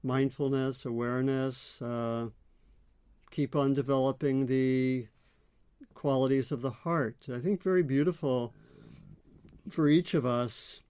mindfulness, 0.03 0.85
awareness, 0.85 1.81
uh, 1.81 2.29
keep 3.31 3.57
on 3.57 3.73
developing 3.73 4.47
the 4.47 5.07
qualities 5.95 6.53
of 6.53 6.61
the 6.61 6.71
heart. 6.71 7.27
I 7.33 7.39
think 7.39 7.63
very 7.63 7.83
beautiful 7.83 8.53
for 9.69 9.89
each 9.89 10.15
of 10.15 10.27
us, 10.27 10.81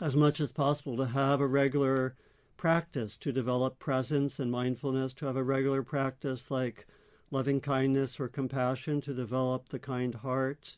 as 0.00 0.14
much 0.14 0.40
as 0.40 0.52
possible, 0.52 0.96
to 0.96 1.06
have 1.06 1.40
a 1.40 1.46
regular 1.46 2.16
practice 2.56 3.16
to 3.16 3.32
develop 3.32 3.78
presence 3.78 4.38
and 4.38 4.50
mindfulness, 4.50 5.12
to 5.14 5.26
have 5.26 5.36
a 5.36 5.42
regular 5.42 5.82
practice 5.82 6.50
like 6.50 6.86
loving 7.30 7.60
kindness 7.60 8.20
or 8.20 8.28
compassion, 8.28 9.00
to 9.00 9.14
develop 9.14 9.68
the 9.68 9.78
kind 9.78 10.14
heart, 10.16 10.76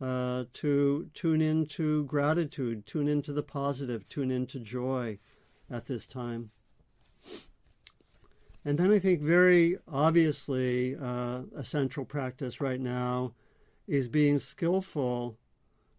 uh, 0.00 0.44
to 0.52 1.08
tune 1.14 1.40
into 1.40 2.04
gratitude, 2.04 2.84
tune 2.84 3.08
into 3.08 3.32
the 3.32 3.42
positive, 3.42 4.08
tune 4.08 4.30
into 4.30 4.58
joy 4.58 5.18
at 5.70 5.86
this 5.86 6.06
time. 6.06 6.50
And 8.64 8.78
then 8.78 8.90
I 8.90 8.98
think 8.98 9.20
very 9.20 9.78
obviously 9.86 10.96
uh, 10.96 11.42
a 11.56 11.64
central 11.64 12.06
practice 12.06 12.60
right 12.60 12.80
now 12.80 13.34
is 13.86 14.08
being 14.08 14.38
skillful 14.38 15.38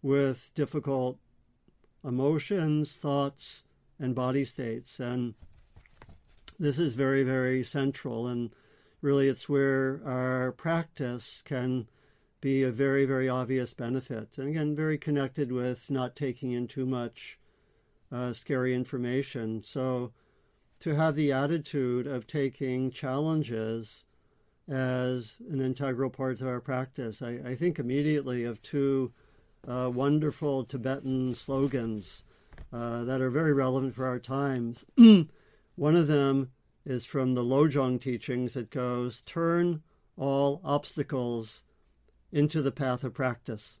with 0.06 0.52
difficult 0.54 1.18
emotions, 2.04 2.92
thoughts, 2.92 3.64
and 3.98 4.14
body 4.14 4.44
states. 4.44 5.00
And 5.00 5.34
this 6.60 6.78
is 6.78 6.94
very, 6.94 7.24
very 7.24 7.64
central. 7.64 8.28
And 8.28 8.50
really, 9.02 9.26
it's 9.26 9.48
where 9.48 10.00
our 10.06 10.52
practice 10.52 11.42
can 11.44 11.88
be 12.40 12.62
a 12.62 12.70
very, 12.70 13.04
very 13.04 13.28
obvious 13.28 13.74
benefit. 13.74 14.38
And 14.38 14.48
again, 14.48 14.76
very 14.76 14.96
connected 14.96 15.50
with 15.50 15.90
not 15.90 16.14
taking 16.14 16.52
in 16.52 16.68
too 16.68 16.86
much 16.86 17.36
uh, 18.12 18.32
scary 18.32 18.76
information. 18.76 19.64
So, 19.64 20.12
to 20.78 20.94
have 20.94 21.16
the 21.16 21.32
attitude 21.32 22.06
of 22.06 22.28
taking 22.28 22.92
challenges 22.92 24.04
as 24.68 25.38
an 25.50 25.60
integral 25.60 26.10
part 26.10 26.40
of 26.40 26.46
our 26.46 26.60
practice, 26.60 27.22
I, 27.22 27.40
I 27.44 27.54
think 27.56 27.80
immediately 27.80 28.44
of 28.44 28.62
two 28.62 29.12
uh, 29.66 29.90
wonderful 29.92 30.64
Tibetan 30.64 31.34
slogans 31.34 32.24
uh, 32.72 33.04
that 33.04 33.20
are 33.20 33.30
very 33.30 33.52
relevant 33.52 33.94
for 33.94 34.06
our 34.06 34.18
times. 34.18 34.84
One 34.96 35.96
of 35.96 36.06
them 36.06 36.50
is 36.84 37.04
from 37.04 37.34
the 37.34 37.42
Lojong 37.42 38.00
teachings. 38.00 38.56
It 38.56 38.70
goes, 38.70 39.22
Turn 39.22 39.82
all 40.16 40.60
obstacles 40.64 41.64
into 42.32 42.62
the 42.62 42.72
path 42.72 43.04
of 43.04 43.14
practice. 43.14 43.80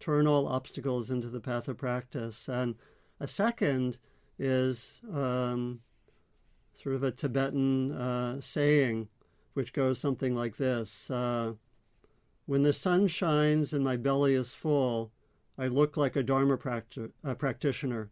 Turn 0.00 0.26
all 0.26 0.46
obstacles 0.46 1.10
into 1.10 1.28
the 1.28 1.40
path 1.40 1.68
of 1.68 1.78
practice. 1.78 2.48
And 2.48 2.76
a 3.18 3.26
second 3.26 3.98
is 4.38 5.00
um, 5.12 5.80
sort 6.80 6.94
of 6.94 7.02
a 7.02 7.10
Tibetan 7.10 7.92
uh, 7.92 8.40
saying, 8.40 9.08
which 9.54 9.72
goes 9.72 9.98
something 9.98 10.34
like 10.34 10.56
this 10.56 11.10
uh, 11.10 11.54
when 12.48 12.62
the 12.62 12.72
sun 12.72 13.06
shines 13.06 13.74
and 13.74 13.84
my 13.84 13.94
belly 13.94 14.32
is 14.32 14.54
full, 14.54 15.12
I 15.58 15.66
look 15.66 15.98
like 15.98 16.16
a 16.16 16.22
Dharma 16.22 16.56
practi- 16.56 17.10
practitioner. 17.36 18.08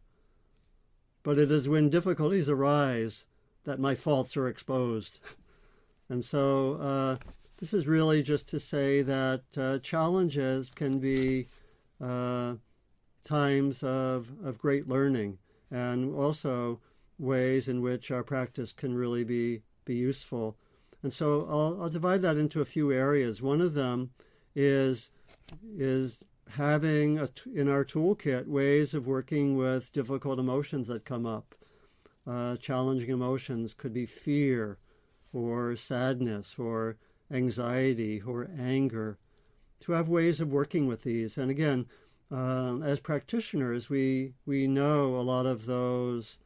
But 1.23 1.39
it 1.39 1.51
is 1.51 1.71
when 1.71 1.89
difficulties 1.89 2.47
arise 2.47 3.25
that 3.65 3.81
my 3.81 3.95
faults 3.95 4.37
are 4.37 4.47
exposed. 4.47 5.21
and 6.11 6.23
so 6.23 6.75
uh, 6.75 7.17
this 7.61 7.73
is 7.73 7.87
really 7.87 8.23
just 8.23 8.47
to 8.51 8.61
say 8.61 9.01
that 9.01 9.45
uh, 9.57 9.79
challenges 9.79 10.71
can 10.71 10.99
be 10.99 11.49
uh, 11.99 12.57
times 13.25 13.83
of, 13.83 14.31
of 14.45 14.59
great 14.59 14.87
learning 14.87 15.39
and 15.71 16.15
also 16.15 16.79
ways 17.19 17.69
in 17.69 17.81
which 17.81 18.11
our 18.11 18.23
practice 18.23 18.75
can 18.75 18.95
really 18.95 19.25
be, 19.25 19.63
be 19.87 19.95
useful. 19.95 20.59
And 21.03 21.11
so 21.11 21.49
I'll, 21.49 21.85
I'll 21.85 21.89
divide 21.89 22.21
that 22.21 22.37
into 22.37 22.61
a 22.61 22.67
few 22.67 22.93
areas. 22.93 23.41
One 23.41 23.63
of 23.63 23.73
them 23.73 24.11
is 24.57 25.11
is 25.79 26.19
having 26.51 27.19
a, 27.19 27.29
in 27.55 27.69
our 27.69 27.85
toolkit 27.85 28.47
ways 28.47 28.95
of 28.95 29.07
working 29.07 29.57
with 29.57 29.93
difficult 29.93 30.39
emotions 30.39 30.89
that 30.89 31.05
come 31.05 31.27
up. 31.27 31.55
Uh, 32.27 32.57
challenging 32.57 33.11
emotions 33.11 33.75
could 33.75 33.93
be 33.93 34.07
fear, 34.07 34.79
or 35.33 35.77
sadness, 35.77 36.57
or 36.59 36.97
anxiety, 37.31 38.21
or 38.21 38.49
anger. 38.59 39.19
To 39.81 39.93
have 39.93 40.09
ways 40.09 40.41
of 40.41 40.51
working 40.51 40.87
with 40.87 41.03
these, 41.03 41.37
and 41.37 41.51
again, 41.51 41.87
uh, 42.33 42.79
as 42.83 42.99
practitioners, 42.99 43.89
we 43.89 44.33
we 44.47 44.67
know 44.67 45.17
a 45.17 45.23
lot 45.23 45.47
of 45.47 45.67
those 45.67 46.39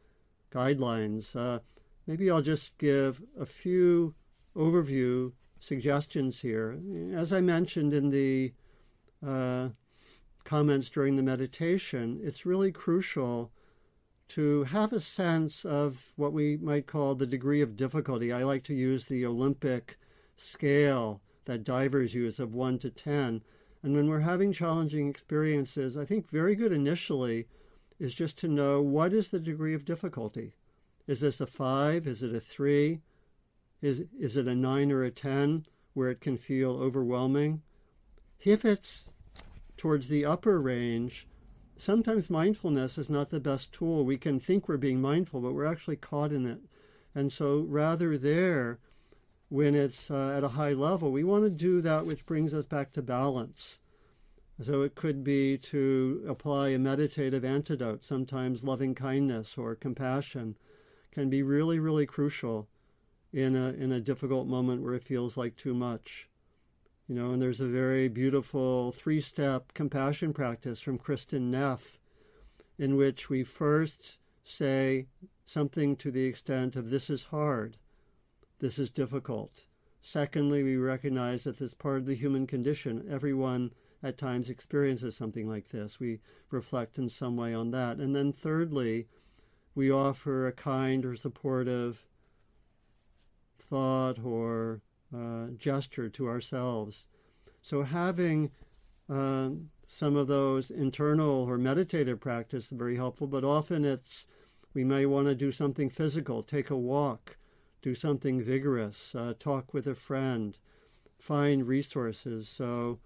guidelines. 0.53 1.37
Uh, 1.37 1.61
maybe 2.07 2.31
I'll 2.31 2.43
just 2.43 2.77
give 2.77 3.23
a 3.39 3.47
few 3.47 4.15
overview 4.57 5.33
suggestions 5.61 6.41
here. 6.41 6.79
As 7.15 7.33
I 7.33 7.41
mentioned 7.41 7.93
in 7.95 8.11
the 8.11 8.53
uh, 9.25 9.69
comments 10.45 10.89
during 10.89 11.17
the 11.17 11.23
meditation, 11.23 12.19
it's 12.23 12.47
really 12.47 12.73
crucial 12.73 13.53
to 14.29 14.65
have 14.65 14.93
a 14.93 15.01
sense 15.01 15.65
of 15.65 16.13
what 16.17 16.33
we 16.33 16.57
might 16.57 16.87
call 16.87 17.15
the 17.15 17.27
degree 17.27 17.61
of 17.61 17.77
difficulty. 17.77 18.33
I 18.33 18.45
like 18.45 18.63
to 18.65 18.75
use 18.75 19.05
the 19.05 19.27
Olympic 19.27 19.99
scale 20.37 21.21
that 21.45 21.65
divers 21.65 22.15
use 22.15 22.39
of 22.39 22.55
1 22.55 22.79
to 22.81 22.91
10. 22.91 23.43
And 23.83 23.95
when 23.95 24.09
we're 24.09 24.21
having 24.21 24.53
challenging 24.53 25.09
experiences, 25.09 25.97
I 25.97 26.05
think 26.05 26.31
very 26.31 26.55
good 26.55 26.73
initially 26.73 27.47
is 27.99 28.15
just 28.15 28.39
to 28.39 28.49
know 28.49 28.81
what 28.81 29.13
is 29.13 29.29
the 29.29 29.41
degree 29.41 29.75
of 29.75 29.85
difficulty. 29.85 30.55
Is 31.07 31.21
this 31.21 31.41
a 31.41 31.47
5? 31.47 32.07
Is 32.07 32.23
it 32.23 32.35
a 32.35 32.41
3? 32.41 33.01
Is, 33.83 34.05
is 34.19 34.37
it 34.37 34.47
a 34.47 34.55
9 34.55 34.93
or 34.93 35.05
a 35.05 35.11
10 35.11 35.67
where 35.95 36.11
it 36.11 36.21
can 36.21 36.37
feel 36.37 36.73
overwhelming? 36.73 37.63
If 38.45 38.65
it's 38.65 39.07
towards 39.77 40.09
the 40.09 40.25
upper 40.25 40.61
range, 40.61 41.27
sometimes 41.77 42.29
mindfulness 42.29 42.99
is 42.99 43.09
not 43.09 43.31
the 43.31 43.41
best 43.41 43.73
tool. 43.73 44.05
We 44.05 44.19
can 44.19 44.39
think 44.39 44.69
we're 44.69 44.77
being 44.77 45.01
mindful, 45.01 45.41
but 45.41 45.55
we're 45.55 45.65
actually 45.65 45.97
caught 45.97 46.33
in 46.33 46.47
it. 46.47 46.61
And 47.15 47.33
so 47.33 47.61
rather 47.61 48.19
there, 48.19 48.79
when 49.49 49.75
it's 49.75 50.11
uh, 50.11 50.35
at 50.37 50.45
a 50.45 50.49
high 50.49 50.75
level, 50.75 51.11
we 51.11 51.25
want 51.25 51.45
to 51.45 51.51
do 51.51 51.81
that 51.81 52.07
which 52.07 52.27
brings 52.27 52.53
us 52.53 52.67
back 52.67 52.93
to 52.93 53.03
balance. 53.03 53.81
So 54.63 54.83
it 54.83 54.95
could 54.95 55.25
be 55.25 55.57
to 55.57 56.23
apply 56.29 56.69
a 56.69 56.79
meditative 56.79 57.45
antidote. 57.45 58.05
Sometimes 58.05 58.63
loving 58.63 58.95
kindness 58.95 59.57
or 59.57 59.75
compassion 59.75 60.57
can 61.11 61.31
be 61.31 61.43
really, 61.43 61.79
really 61.79 62.05
crucial 62.05 62.69
in 63.33 63.55
a 63.57 63.71
in 63.73 63.93
a 63.93 64.01
difficult 64.01 64.47
moment 64.47 64.83
where 64.83 64.95
it 64.95 65.05
feels 65.05 65.37
like 65.37 65.57
too 65.57 65.75
much. 65.75 66.29
You 67.07 67.15
know, 67.15 67.33
and 67.33 67.43
there's 67.43 67.61
a 67.61 67.67
very 67.67 68.09
beautiful 68.09 68.93
three-step 68.93 69.75
compassion 69.75 70.33
practice 70.33 70.81
from 70.81 70.99
Kristin 70.99 71.51
Neff 71.51 71.99
in 72.79 72.97
which 72.97 73.29
we 73.29 73.43
first 73.43 74.19
say 74.45 75.07
something 75.45 75.97
to 75.97 76.11
the 76.11 76.25
extent 76.25 76.77
of 76.77 76.89
this 76.89 77.11
is 77.11 77.25
hard, 77.25 77.77
this 78.61 78.79
is 78.79 78.91
difficult. 78.91 79.67
Secondly, 80.01 80.63
we 80.63 80.77
recognize 80.77 81.45
that 81.45 81.59
this 81.59 81.75
part 81.75 81.99
of 81.99 82.07
the 82.07 82.15
human 82.15 82.47
condition. 82.47 83.07
Everyone 83.11 83.73
at 84.03 84.17
times 84.17 84.49
experiences 84.49 85.15
something 85.15 85.47
like 85.47 85.69
this. 85.69 86.01
We 86.01 86.21
reflect 86.51 86.97
in 86.97 87.11
some 87.11 87.37
way 87.37 87.53
on 87.53 87.71
that. 87.73 87.99
And 87.99 88.17
then 88.17 88.33
thirdly, 88.33 89.09
we 89.75 89.91
offer 89.91 90.47
a 90.47 90.53
kind 90.53 91.05
or 91.05 91.17
supportive 91.17 92.07
thought 93.71 94.19
or 94.25 94.83
uh, 95.15 95.47
gesture 95.57 96.09
to 96.11 96.29
ourselves. 96.29 97.07
So 97.63 97.83
having 97.83 98.51
uh, 99.09 99.51
some 99.89 100.17
of 100.17 100.27
those 100.27 100.71
internal 100.71 101.45
or 101.49 101.59
meditative 101.59 102.21
practice 102.21 102.67
is 102.67 102.79
very 102.79 102.97
helpful, 102.97 103.27
but 103.27 103.45
often 103.45 103.85
it's 103.85 104.27
we 104.73 104.85
may 104.85 105.05
want 105.07 105.27
to 105.27 105.35
do 105.35 105.51
something 105.51 105.91
physical, 105.91 106.43
take 106.43 106.71
a 106.71 106.77
walk, 106.77 107.37
do 107.83 107.95
something 107.95 108.41
vigorous, 108.41 109.15
uh, 109.15 109.35
talk 109.39 109.75
with 109.75 109.87
a 109.87 109.95
friend, 109.95 110.57
find 111.19 111.67
resources. 111.67 112.49
So, 112.49 113.01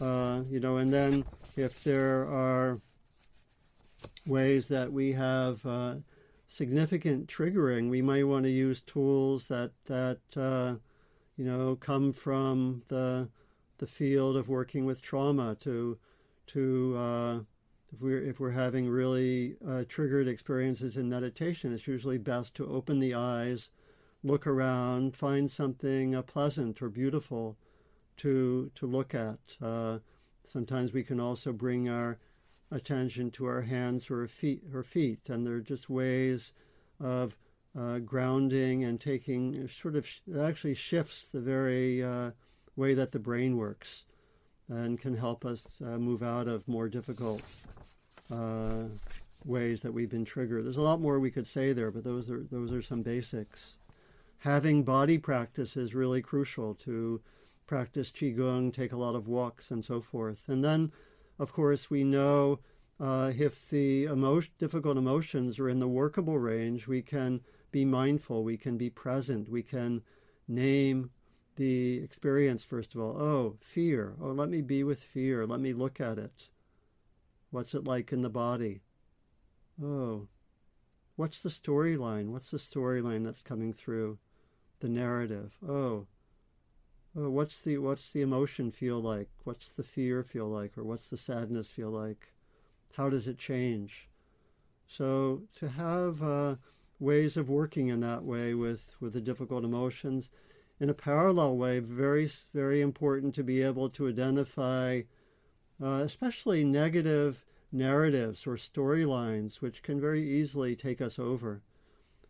uh, 0.00 0.42
you 0.50 0.58
know, 0.58 0.76
and 0.76 0.92
then 0.92 1.24
if 1.56 1.84
there 1.84 2.26
are 2.26 2.80
ways 4.26 4.66
that 4.68 4.92
we 4.92 5.12
have 5.12 5.64
uh, 5.64 5.94
significant 6.48 7.28
triggering, 7.28 7.90
we 7.90 8.02
might 8.02 8.26
want 8.26 8.44
to 8.44 8.50
use 8.50 8.80
tools 8.80 9.46
that 9.46 9.72
that 9.84 10.20
uh, 10.36 10.74
you 11.36 11.44
know 11.44 11.76
come 11.76 12.12
from 12.12 12.82
the 12.88 13.28
the 13.76 13.86
field 13.86 14.36
of 14.36 14.48
working 14.48 14.84
with 14.84 15.00
trauma 15.00 15.54
to 15.60 15.98
to 16.48 16.96
uh, 16.96 17.38
if 17.92 18.00
we're 18.00 18.22
if 18.22 18.40
we're 18.40 18.50
having 18.50 18.88
really 18.88 19.56
uh, 19.66 19.84
triggered 19.88 20.26
experiences 20.26 20.96
in 20.96 21.08
meditation, 21.08 21.72
it's 21.72 21.86
usually 21.86 22.18
best 22.18 22.54
to 22.56 22.66
open 22.66 22.98
the 22.98 23.14
eyes, 23.14 23.70
look 24.24 24.46
around, 24.46 25.14
find 25.14 25.50
something 25.50 26.14
uh, 26.14 26.22
pleasant 26.22 26.82
or 26.82 26.88
beautiful 26.88 27.56
to 28.16 28.70
to 28.74 28.86
look 28.86 29.14
at. 29.14 29.38
Uh, 29.62 29.98
sometimes 30.46 30.92
we 30.92 31.04
can 31.04 31.20
also 31.20 31.52
bring 31.52 31.88
our 31.88 32.18
attention 32.70 33.30
to 33.30 33.46
our 33.46 33.62
hands 33.62 34.10
or 34.10 34.26
feet, 34.26 34.62
or 34.74 34.82
feet, 34.82 35.28
and 35.28 35.46
they're 35.46 35.60
just 35.60 35.88
ways 35.88 36.52
of 37.00 37.36
uh, 37.78 37.98
grounding 37.98 38.84
and 38.84 39.00
taking 39.00 39.68
sort 39.68 39.96
of 39.96 40.06
sh- 40.06 40.20
actually 40.38 40.74
shifts 40.74 41.24
the 41.24 41.40
very 41.40 42.02
uh, 42.02 42.30
way 42.76 42.94
that 42.94 43.12
the 43.12 43.18
brain 43.18 43.56
works, 43.56 44.04
and 44.68 45.00
can 45.00 45.16
help 45.16 45.44
us 45.44 45.80
uh, 45.80 45.98
move 45.98 46.22
out 46.22 46.48
of 46.48 46.66
more 46.68 46.88
difficult 46.88 47.42
uh, 48.30 48.84
ways 49.44 49.80
that 49.80 49.92
we've 49.92 50.10
been 50.10 50.24
triggered. 50.24 50.64
There's 50.64 50.76
a 50.76 50.82
lot 50.82 51.00
more 51.00 51.18
we 51.18 51.30
could 51.30 51.46
say 51.46 51.72
there, 51.72 51.90
but 51.90 52.04
those 52.04 52.30
are 52.30 52.44
those 52.50 52.72
are 52.72 52.82
some 52.82 53.02
basics. 53.02 53.78
Having 54.38 54.84
body 54.84 55.18
practice 55.18 55.76
is 55.76 55.94
really 55.94 56.22
crucial 56.22 56.74
to 56.74 57.20
practice 57.66 58.10
qigong, 58.10 58.72
take 58.72 58.92
a 58.92 58.96
lot 58.96 59.14
of 59.14 59.26
walks, 59.26 59.70
and 59.70 59.84
so 59.84 60.00
forth, 60.00 60.48
and 60.48 60.64
then 60.64 60.92
of 61.38 61.52
course, 61.52 61.90
we 61.90 62.04
know 62.04 62.60
uh, 63.00 63.32
if 63.36 63.68
the 63.70 64.04
emotion, 64.04 64.52
difficult 64.58 64.96
emotions 64.96 65.58
are 65.58 65.68
in 65.68 65.78
the 65.78 65.88
workable 65.88 66.38
range, 66.38 66.86
we 66.86 67.02
can 67.02 67.40
be 67.70 67.84
mindful, 67.84 68.42
we 68.42 68.56
can 68.56 68.76
be 68.76 68.90
present, 68.90 69.48
we 69.48 69.62
can 69.62 70.02
name 70.48 71.10
the 71.56 71.98
experience, 71.98 72.64
first 72.64 72.94
of 72.94 73.00
all. 73.00 73.20
Oh, 73.20 73.56
fear. 73.60 74.14
Oh, 74.20 74.30
let 74.30 74.48
me 74.48 74.62
be 74.62 74.82
with 74.84 75.00
fear. 75.00 75.46
Let 75.46 75.60
me 75.60 75.72
look 75.72 76.00
at 76.00 76.18
it. 76.18 76.48
What's 77.50 77.74
it 77.74 77.84
like 77.84 78.12
in 78.12 78.22
the 78.22 78.30
body? 78.30 78.80
Oh, 79.82 80.28
what's 81.16 81.40
the 81.40 81.48
storyline? 81.48 82.28
What's 82.28 82.50
the 82.50 82.58
storyline 82.58 83.24
that's 83.24 83.42
coming 83.42 83.72
through? 83.72 84.18
The 84.80 84.88
narrative. 84.88 85.56
Oh, 85.66 86.06
what's 87.18 87.60
the 87.60 87.78
what's 87.78 88.12
the 88.12 88.22
emotion 88.22 88.70
feel 88.70 89.00
like? 89.00 89.28
What's 89.42 89.70
the 89.70 89.82
fear 89.82 90.22
feel 90.22 90.46
like, 90.46 90.78
or 90.78 90.84
what's 90.84 91.08
the 91.08 91.16
sadness 91.16 91.70
feel 91.70 91.90
like? 91.90 92.32
How 92.96 93.10
does 93.10 93.26
it 93.26 93.38
change? 93.38 94.08
So 94.86 95.42
to 95.56 95.68
have 95.68 96.22
uh, 96.22 96.56
ways 97.00 97.36
of 97.36 97.48
working 97.48 97.88
in 97.88 98.00
that 98.00 98.24
way 98.24 98.54
with 98.54 98.94
with 99.00 99.14
the 99.14 99.20
difficult 99.20 99.64
emotions, 99.64 100.30
in 100.78 100.90
a 100.90 100.94
parallel 100.94 101.56
way, 101.56 101.80
very 101.80 102.30
very 102.54 102.80
important 102.80 103.34
to 103.34 103.42
be 103.42 103.62
able 103.62 103.90
to 103.90 104.08
identify, 104.08 105.02
uh, 105.82 106.02
especially 106.04 106.62
negative 106.62 107.44
narratives 107.72 108.46
or 108.46 108.56
storylines, 108.56 109.56
which 109.56 109.82
can 109.82 110.00
very 110.00 110.22
easily 110.22 110.76
take 110.76 111.00
us 111.00 111.18
over, 111.18 111.62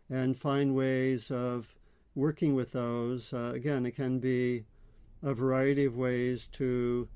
and 0.09 0.37
find 0.39 0.75
ways 0.75 1.31
of 1.31 1.75
working 2.15 2.55
with 2.55 2.73
those. 2.73 3.33
Uh, 3.33 3.53
again, 3.55 3.85
it 3.85 3.95
can 3.95 4.19
be 4.19 4.65
a 5.23 5.35
variety 5.35 5.85
of 5.85 5.97
ways 5.97 6.49
to 6.53 7.09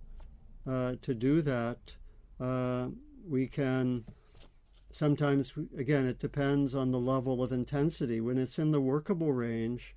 uh, 0.69 0.95
to 1.03 1.15
do 1.15 1.43
that. 1.43 1.79
Uh, 2.41 2.89
we 3.29 3.47
can 3.47 4.05
sometimes, 4.93 5.53
again, 5.77 6.07
it 6.07 6.19
depends 6.19 6.75
on 6.75 6.91
the 6.91 7.01
level 7.01 7.43
of 7.43 7.53
intensity. 7.53 8.21
When 8.21 8.39
it's 8.39 8.59
in 8.59 8.71
the 8.71 8.81
workable 8.81 9.33
range, 9.33 9.97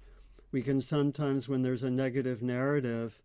we 0.52 0.62
can 0.62 0.82
sometimes, 0.82 1.48
when 1.48 1.62
there's 1.62 1.84
a 1.84 1.90
negative 1.90 2.42
narrative, 2.42 3.22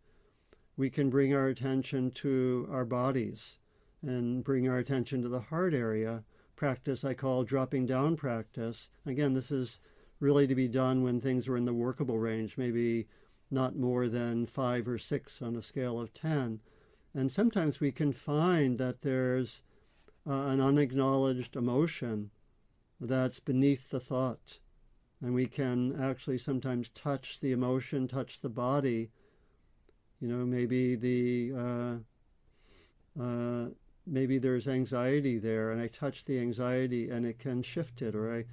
we 0.76 0.90
can 0.90 1.10
bring 1.10 1.34
our 1.34 1.48
attention 1.48 2.10
to 2.10 2.68
our 2.70 2.84
bodies 2.84 3.58
and 4.02 4.42
bring 4.42 4.68
our 4.68 4.78
attention 4.78 5.22
to 5.22 5.28
the 5.28 5.40
heart 5.40 5.74
area. 5.74 6.24
Practice 6.56 7.04
I 7.04 7.14
call 7.14 7.44
dropping 7.44 7.86
down 7.86 8.16
practice. 8.16 8.88
Again, 9.06 9.32
this 9.32 9.50
is 9.50 9.80
really 10.18 10.46
to 10.46 10.54
be 10.54 10.68
done 10.68 11.02
when 11.02 11.20
things 11.20 11.48
are 11.48 11.56
in 11.56 11.64
the 11.64 11.72
workable 11.72 12.18
range, 12.18 12.58
maybe 12.58 13.06
not 13.50 13.76
more 13.76 14.08
than 14.08 14.46
five 14.46 14.88
or 14.88 14.98
six 14.98 15.42
on 15.42 15.56
a 15.56 15.62
scale 15.62 16.00
of 16.00 16.12
10. 16.14 16.60
And 17.14 17.30
sometimes 17.32 17.80
we 17.80 17.92
can 17.92 18.12
find 18.12 18.78
that 18.78 19.02
there's 19.02 19.62
uh, 20.26 20.32
an 20.32 20.60
unacknowledged 20.60 21.56
emotion 21.56 22.30
that's 23.00 23.40
beneath 23.40 23.90
the 23.90 24.00
thought. 24.00 24.60
And 25.20 25.34
we 25.34 25.46
can 25.46 26.00
actually 26.00 26.38
sometimes 26.38 26.90
touch 26.90 27.40
the 27.40 27.52
emotion, 27.52 28.08
touch 28.08 28.40
the 28.40 28.48
body 28.50 29.10
You 30.20 30.28
know, 30.28 30.44
maybe 30.46 30.94
the 30.96 31.52
uh, 31.56 33.22
uh, 33.22 33.70
maybe 34.06 34.38
there's 34.38 34.68
anxiety 34.68 35.38
there, 35.38 35.70
and 35.72 35.80
I 35.80 35.88
touch 35.88 36.24
the 36.24 36.38
anxiety, 36.38 37.10
and 37.10 37.26
it 37.26 37.38
can 37.38 37.62
shift 37.62 38.02
it, 38.02 38.14
or 38.14 38.34
I 38.34 38.44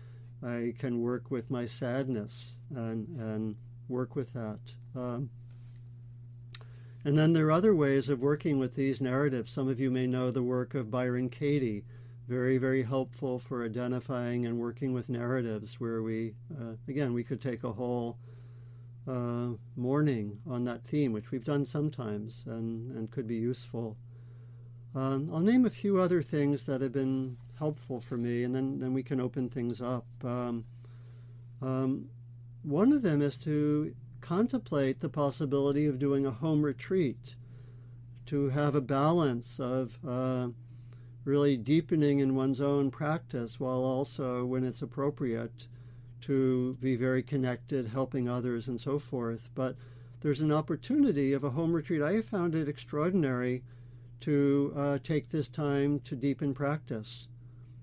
I 0.45 0.73
can 0.77 1.01
work 1.01 1.31
with 1.31 1.49
my 1.49 1.65
sadness 1.65 2.57
and 2.75 3.07
and 3.19 3.55
work 3.87 4.15
with 4.15 4.33
that. 4.33 4.59
Um, 4.95 5.29
and 7.05 7.17
then 7.17 7.33
there 7.33 7.45
are 7.47 7.51
other 7.51 7.73
ways 7.73 8.09
of 8.09 8.19
working 8.19 8.59
with 8.59 8.75
these 8.75 8.99
narratives. 8.99 9.51
Some 9.51 9.69
of 9.69 9.79
you 9.79 9.89
may 9.89 10.07
know 10.07 10.29
the 10.29 10.43
work 10.43 10.75
of 10.75 10.91
Byron 10.91 11.29
Katie, 11.29 11.85
very, 12.27 12.57
very 12.57 12.83
helpful 12.83 13.39
for 13.39 13.63
identifying 13.63 14.45
and 14.45 14.59
working 14.59 14.91
with 14.91 15.07
narratives 15.07 15.79
where 15.79 16.03
we, 16.03 16.33
uh, 16.59 16.73
again, 16.87 17.13
we 17.13 17.23
could 17.23 17.39
take 17.39 17.63
a 17.63 17.71
whole 17.71 18.17
uh, 19.07 19.51
morning 19.77 20.37
on 20.45 20.65
that 20.65 20.83
theme, 20.83 21.13
which 21.13 21.31
we've 21.31 21.45
done 21.45 21.63
sometimes 21.63 22.43
and, 22.47 22.91
and 22.97 23.09
could 23.09 23.27
be 23.27 23.35
useful. 23.35 23.95
Um, 24.93 25.29
I'll 25.31 25.39
name 25.39 25.65
a 25.65 25.69
few 25.69 26.01
other 26.01 26.21
things 26.21 26.63
that 26.63 26.81
have 26.81 26.91
been 26.91 27.37
helpful 27.57 27.99
for 28.01 28.17
me, 28.17 28.43
and 28.43 28.53
then, 28.53 28.79
then 28.79 28.93
we 28.93 29.03
can 29.03 29.21
open 29.21 29.49
things 29.49 29.81
up. 29.81 30.05
Um, 30.23 30.65
um, 31.61 32.09
one 32.67 32.91
of 32.91 33.01
them 33.01 33.21
is 33.21 33.37
to 33.37 33.95
contemplate 34.19 34.99
the 34.99 35.07
possibility 35.07 35.85
of 35.85 35.97
doing 35.97 36.25
a 36.25 36.31
home 36.31 36.63
retreat, 36.63 37.35
to 38.25 38.49
have 38.49 38.75
a 38.75 38.81
balance 38.81 39.57
of 39.57 39.97
uh, 40.05 40.49
really 41.23 41.55
deepening 41.55 42.19
in 42.19 42.35
one's 42.35 42.59
own 42.59 42.91
practice 42.91 43.57
while 43.57 43.85
also, 43.85 44.43
when 44.43 44.65
it's 44.65 44.81
appropriate, 44.81 45.67
to 46.19 46.77
be 46.81 46.97
very 46.97 47.23
connected, 47.23 47.87
helping 47.87 48.27
others, 48.27 48.67
and 48.67 48.81
so 48.81 48.99
forth. 48.99 49.49
But 49.55 49.77
there's 50.19 50.41
an 50.41 50.51
opportunity 50.51 51.31
of 51.31 51.45
a 51.45 51.51
home 51.51 51.71
retreat. 51.71 52.01
I 52.01 52.13
have 52.13 52.25
found 52.25 52.53
it 52.53 52.67
extraordinary 52.67 53.63
to 54.21 54.73
uh, 54.75 54.97
take 55.01 55.29
this 55.29 55.47
time 55.47 56.01
to 56.01 56.17
deepen 56.17 56.53
practice. 56.53 57.29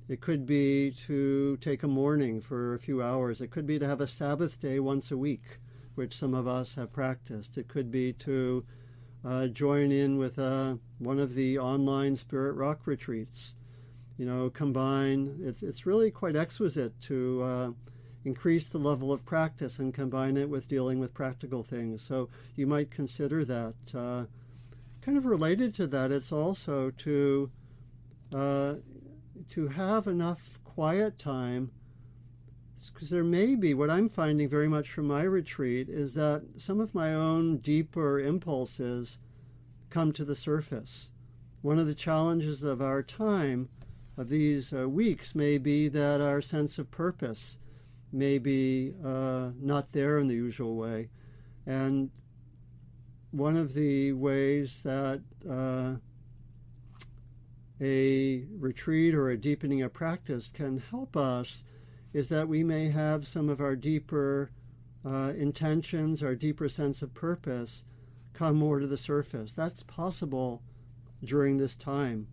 It 0.09 0.21
could 0.21 0.45
be 0.45 0.91
to 1.07 1.57
take 1.59 1.83
a 1.83 1.89
morning 1.89 2.41
for 2.41 2.75
a 2.75 2.79
few 2.79 3.03
hours. 3.03 3.41
It 3.41 3.51
could 3.51 3.67
be 3.67 3.79
to 3.79 3.87
have 3.87 4.01
a 4.01 4.07
Sabbath 4.07 4.61
day 4.61 4.79
once 4.79 5.11
a 5.11 5.17
week 5.17 5.59
which 5.95 6.17
some 6.17 6.35
of 6.35 6.47
us 6.47 6.75
have 6.75 6.93
practiced. 6.93 7.57
It 7.57 7.69
could 7.69 7.91
be 7.91 8.13
to 8.15 8.65
uh, 9.25 9.47
join 9.47 9.91
in 9.93 10.19
with 10.19 10.39
uh, 10.39 10.77
one 10.99 11.19
of 11.19 11.35
the 11.35 11.59
online 11.59 12.17
Spirit 12.17 12.55
Rock 12.55 12.81
retreats. 12.87 13.55
You 14.19 14.27
know, 14.27 14.51
combine, 14.51 15.39
it's, 15.43 15.63
it's 15.63 15.87
really 15.87 16.11
quite 16.11 16.37
exquisite 16.37 17.01
to 17.03 17.43
uh, 17.43 17.71
increase 18.25 18.69
the 18.69 18.79
level 18.79 19.13
of 19.13 19.25
practice 19.25 19.79
and 19.79 19.95
combine 19.95 20.37
it 20.37 20.49
with 20.49 20.69
dealing 20.69 20.99
with 20.99 21.15
practical 21.15 21.63
things. 21.63 22.03
So 22.03 22.29
you 22.57 22.67
might 22.67 22.91
consider 22.91 23.45
that. 23.45 23.75
Uh, 23.95 24.25
kind 25.01 25.19
of 25.19 25.27
related 25.27 25.75
to 25.75 25.87
that, 25.89 26.11
it's 26.13 26.33
also 26.33 26.91
to, 26.91 27.51
uh, 28.33 28.75
to 29.51 29.69
have 29.69 30.07
enough 30.07 30.59
quiet 30.65 31.19
time 31.19 31.71
because 32.93 33.11
there 33.11 33.25
may 33.25 33.55
be 33.55 33.75
what 33.75 33.91
I'm 33.91 34.09
finding 34.09 34.49
very 34.49 34.69
much 34.69 34.91
from 34.91 35.07
my 35.07 35.23
retreat 35.23 35.89
is 35.89 36.13
that 36.15 36.43
some 36.57 36.81
of 36.81 36.95
my 36.95 37.15
own 37.15 37.59
deeper 37.59 38.21
impulses 38.21 39.19
come 39.91 40.13
to 40.13 40.25
the 40.25 40.37
surface. 40.37 41.11
One 41.63 41.79
of 41.79 41.87
the 41.87 41.95
challenges 41.95 42.63
of 42.63 42.83
our 42.83 43.03
time, 43.03 43.69
of 44.17 44.29
these 44.29 44.73
uh, 44.73 44.89
weeks, 44.89 45.35
may 45.35 45.59
be 45.59 45.89
that 45.89 46.21
our 46.21 46.43
sense 46.43 46.79
of 46.79 46.91
purpose 46.91 47.59
may 48.13 48.39
be 48.39 48.95
uh, 49.05 49.51
not 49.61 49.93
there 49.93 50.19
in 50.19 50.29
the 50.29 50.35
usual 50.35 50.77
way. 50.77 51.09
And 51.67 52.11
one 53.31 53.57
of 53.57 53.75
the 53.75 54.13
ways 54.13 54.83
that 54.83 55.21
uh, 55.49 55.95
a 57.81 58.45
retreat 58.59 59.15
or 59.15 59.31
a 59.31 59.37
deepening 59.37 59.83
of 59.83 59.93
practice 59.93 60.51
can 60.53 60.79
help 60.91 61.17
us 61.17 61.65
is 62.13 62.29
that 62.29 62.49
we 62.49 62.63
may 62.63 62.89
have 62.89 63.27
some 63.27 63.49
of 63.49 63.61
our 63.61 63.75
deeper 63.75 64.51
uh, 65.05 65.33
intentions, 65.37 66.23
our 66.23 66.35
deeper 66.35 66.69
sense 66.69 67.03
of 67.03 67.13
purpose 67.13 67.85
come 68.33 68.57
more 68.57 68.79
to 68.79 68.87
the 68.87 68.99
surface. 68.99 69.53
That's 69.53 69.83
possible 69.83 70.63
during 71.23 71.59
this 71.59 71.75
time. 71.75 72.29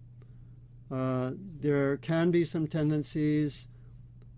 Uh, 0.91 1.31
there 1.59 1.97
can 1.97 2.31
be 2.31 2.45
some 2.45 2.67
tendencies 2.67 3.67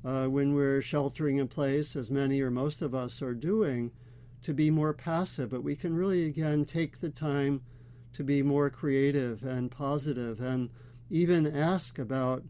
uh, 0.06 0.26
when 0.26 0.54
we're 0.54 0.82
sheltering 0.82 1.38
in 1.38 1.48
place, 1.48 1.96
as 1.96 2.12
many 2.12 2.42
or 2.42 2.52
most 2.52 2.82
of 2.82 2.94
us 2.94 3.22
are 3.22 3.34
doing, 3.34 3.92
to 4.44 4.54
be 4.54 4.70
more 4.70 4.94
passive, 4.94 5.50
but 5.50 5.63
we 5.63 5.76
can 5.76 5.96
really, 5.96 6.26
again, 6.26 6.66
take 6.66 7.00
the 7.00 7.10
time 7.10 7.62
to 8.12 8.24
be 8.24 8.44
more 8.44 8.70
creative 8.70 9.44
and 9.44 9.72
positive 9.72 10.42
and 10.42 10.70
even 11.13 11.56
ask 11.56 11.99
about 11.99 12.41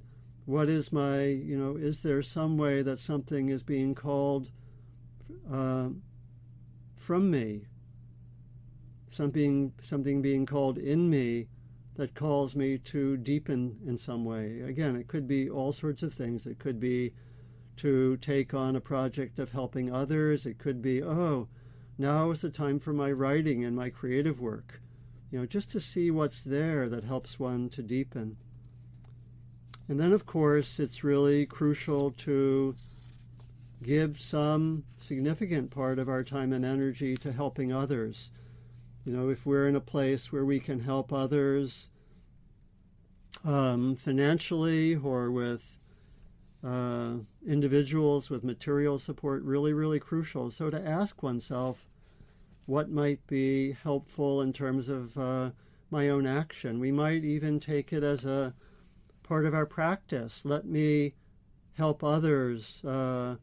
what 0.46 0.70
is 0.70 0.94
my, 0.94 1.26
you 1.26 1.58
know, 1.58 1.76
is 1.76 2.02
there 2.02 2.24
some 2.24 2.58
way 2.58 2.82
that 2.82 2.98
something 2.98 3.50
is 3.50 3.62
being 3.62 3.94
called 3.94 4.52
uh, 5.52 5.90
from 6.96 7.30
me? 7.30 7.66
Something, 9.10 9.74
something 9.82 10.22
being 10.22 10.46
called 10.46 10.78
in 10.78 11.10
me 11.10 11.48
that 11.98 12.16
calls 12.16 12.56
me 12.56 12.78
to 12.78 13.18
deepen 13.18 13.80
in 13.86 13.98
some 13.98 14.24
way. 14.24 14.62
Again, 14.62 14.96
it 14.96 15.10
could 15.10 15.28
be 15.28 15.50
all 15.50 15.74
sorts 15.74 16.02
of 16.02 16.14
things. 16.14 16.48
It 16.48 16.58
could 16.58 16.80
be 16.80 17.12
to 17.78 18.16
take 18.18 18.54
on 18.54 18.78
a 18.78 18.82
project 18.82 19.40
of 19.40 19.52
helping 19.52 19.94
others. 19.94 20.46
It 20.46 20.58
could 20.58 20.82
be, 20.82 21.04
oh, 21.04 21.50
now 21.98 22.32
is 22.32 22.40
the 22.40 22.50
time 22.50 22.80
for 22.80 22.94
my 22.94 23.12
writing 23.12 23.66
and 23.66 23.76
my 23.76 23.90
creative 23.90 24.40
work. 24.40 24.80
You 25.32 25.40
know, 25.40 25.46
just 25.46 25.70
to 25.72 25.82
see 25.82 26.12
what's 26.12 26.44
there 26.44 26.88
that 26.88 27.04
helps 27.04 27.38
one 27.38 27.68
to 27.72 27.84
deepen. 27.84 28.38
And 29.88 30.00
then, 30.00 30.14
of 30.14 30.26
course, 30.26 30.80
it's 30.80 31.04
really 31.04 31.46
crucial 31.46 32.12
to 32.12 32.76
give 33.82 34.22
some 34.22 34.86
significant 34.98 35.72
part 35.72 36.00
of 36.00 36.08
our 36.08 36.24
time 36.24 36.54
and 36.54 36.64
energy 36.64 37.18
to 37.18 37.34
helping 37.34 37.74
others. 37.74 38.30
You 39.06 39.12
know, 39.12 39.30
if 39.30 39.46
we're 39.46 39.68
in 39.68 39.76
a 39.76 39.82
place 39.82 40.32
where 40.32 40.46
we 40.46 40.60
can 40.60 40.80
help 40.80 41.12
others 41.12 41.90
um, 43.44 43.96
financially 43.98 44.96
or 44.96 45.32
with 45.32 45.82
uh, 46.64 47.16
individuals 47.46 48.30
with 48.30 48.44
material 48.44 48.98
support, 48.98 49.44
really, 49.44 49.74
really 49.74 50.00
crucial. 50.00 50.50
So 50.50 50.70
to 50.70 50.88
ask 50.88 51.22
oneself 51.22 51.86
what 52.66 52.90
might 52.90 53.26
be 53.28 53.74
helpful 53.84 54.42
in 54.42 54.54
terms 54.54 54.88
of 54.88 55.18
uh, 55.18 55.52
my 55.92 56.08
own 56.08 56.26
action. 56.26 56.80
We 56.80 56.92
might 56.92 57.26
even 57.26 57.60
take 57.60 57.92
it 57.92 58.04
as 58.04 58.26
a 58.26 58.54
part 59.34 59.48
of 59.48 59.56
our 59.56 59.66
practice. 59.66 60.42
Let 60.44 60.64
me 60.64 61.16
help 61.76 62.04
others 62.04 62.86
uh, 62.86 63.38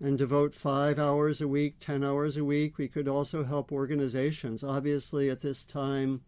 and 0.00 0.18
devote 0.18 0.56
five 0.56 0.98
hours 0.98 1.40
a 1.40 1.46
week, 1.46 1.76
10 1.78 2.02
hours 2.02 2.36
a 2.36 2.42
week. 2.42 2.76
We 2.76 2.88
could 2.88 3.06
also 3.06 3.44
help 3.44 3.70
organizations. 3.70 4.64
Obviously, 4.64 5.30
at 5.30 5.40
this 5.40 5.64
time, 5.64 6.22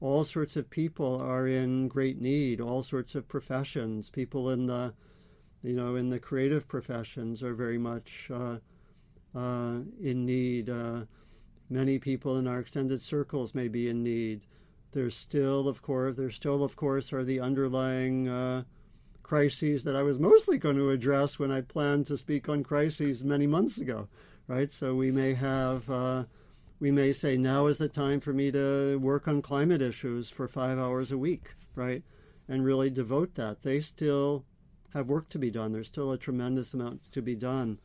all 0.00 0.24
sorts 0.24 0.56
of 0.56 0.70
people 0.70 1.20
are 1.20 1.46
in 1.46 1.88
great 1.88 2.18
need, 2.18 2.58
all 2.58 2.82
sorts 2.82 3.14
of 3.14 3.28
professions. 3.28 4.08
People 4.08 4.48
in 4.48 4.64
the 4.64 4.94
you 5.62 5.74
know, 5.74 5.96
in 5.96 6.08
the 6.08 6.18
creative 6.18 6.66
professions 6.66 7.42
are 7.42 7.52
very 7.52 7.76
much 7.76 8.30
uh, 8.32 8.56
uh, 9.36 9.80
in 10.00 10.24
need. 10.24 10.70
Uh, 10.70 11.00
many 11.68 11.98
people 11.98 12.38
in 12.38 12.46
our 12.46 12.60
extended 12.60 13.02
circles 13.02 13.54
may 13.54 13.68
be 13.68 13.90
in 13.90 14.02
need. 14.02 14.46
There's 14.92 15.16
still, 15.16 15.68
of 15.68 15.80
course, 15.80 16.16
there 16.16 16.30
still, 16.30 16.62
of 16.62 16.76
course, 16.76 17.14
are 17.14 17.24
the 17.24 17.40
underlying 17.40 18.28
uh, 18.28 18.64
crises 19.22 19.84
that 19.84 19.96
I 19.96 20.02
was 20.02 20.18
mostly 20.18 20.58
going 20.58 20.76
to 20.76 20.90
address 20.90 21.38
when 21.38 21.50
I 21.50 21.62
planned 21.62 22.06
to 22.08 22.18
speak 22.18 22.46
on 22.50 22.62
crises 22.62 23.24
many 23.24 23.46
months 23.46 23.78
ago, 23.78 24.08
right? 24.46 24.70
So 24.70 24.94
we 24.94 25.10
may 25.10 25.32
have, 25.32 25.88
uh, 25.88 26.24
we 26.78 26.90
may 26.90 27.14
say 27.14 27.38
now 27.38 27.68
is 27.68 27.78
the 27.78 27.88
time 27.88 28.20
for 28.20 28.34
me 28.34 28.52
to 28.52 28.98
work 28.98 29.26
on 29.26 29.40
climate 29.40 29.80
issues 29.80 30.28
for 30.28 30.46
five 30.46 30.78
hours 30.78 31.10
a 31.10 31.16
week, 31.16 31.54
right? 31.74 32.02
And 32.46 32.62
really 32.62 32.90
devote 32.90 33.34
that. 33.36 33.62
They 33.62 33.80
still 33.80 34.44
have 34.92 35.08
work 35.08 35.30
to 35.30 35.38
be 35.38 35.50
done. 35.50 35.72
There's 35.72 35.86
still 35.86 36.12
a 36.12 36.18
tremendous 36.18 36.74
amount 36.74 37.10
to 37.12 37.22
be 37.22 37.34
done. 37.34 37.78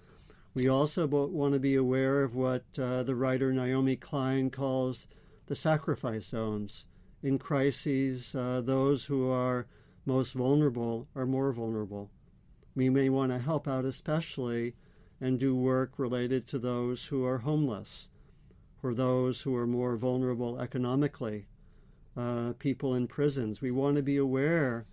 We 0.53 0.67
also 0.67 1.07
want 1.07 1.53
to 1.53 1.59
be 1.59 1.75
aware 1.75 2.21
of 2.23 2.35
what 2.35 2.65
uh, 2.77 3.03
the 3.03 3.15
writer 3.15 3.53
Naomi 3.53 3.95
Klein 3.95 4.49
calls 4.49 5.07
the 5.45 5.55
sacrifice 5.55 6.25
zones 6.25 6.85
in 7.27 7.37
crises, 7.37 8.33
uh, 8.33 8.61
those 8.63 9.05
who 9.05 9.29
are 9.29 9.67
most 10.05 10.33
vulnerable 10.33 11.07
are 11.13 11.25
more 11.25 11.51
vulnerable. 11.51 12.09
We 12.73 12.89
may 12.89 13.09
want 13.09 13.33
to 13.33 13.39
help 13.39 13.67
out 13.67 13.83
especially 13.83 14.75
and 15.19 15.39
do 15.39 15.53
work 15.55 15.93
related 15.97 16.47
to 16.47 16.59
those 16.59 17.05
who 17.05 17.25
are 17.25 17.39
homeless 17.39 18.07
or 18.81 18.93
those 18.93 19.41
who 19.41 19.55
are 19.55 19.67
more 19.67 19.97
vulnerable 19.97 20.61
economically, 20.61 21.47
uh, 22.15 22.53
people 22.59 22.93
in 22.95 23.07
prisons. 23.07 23.59
We 23.59 23.71
want 23.71 23.97
to 23.97 24.03
be 24.03 24.17
aware 24.17 24.85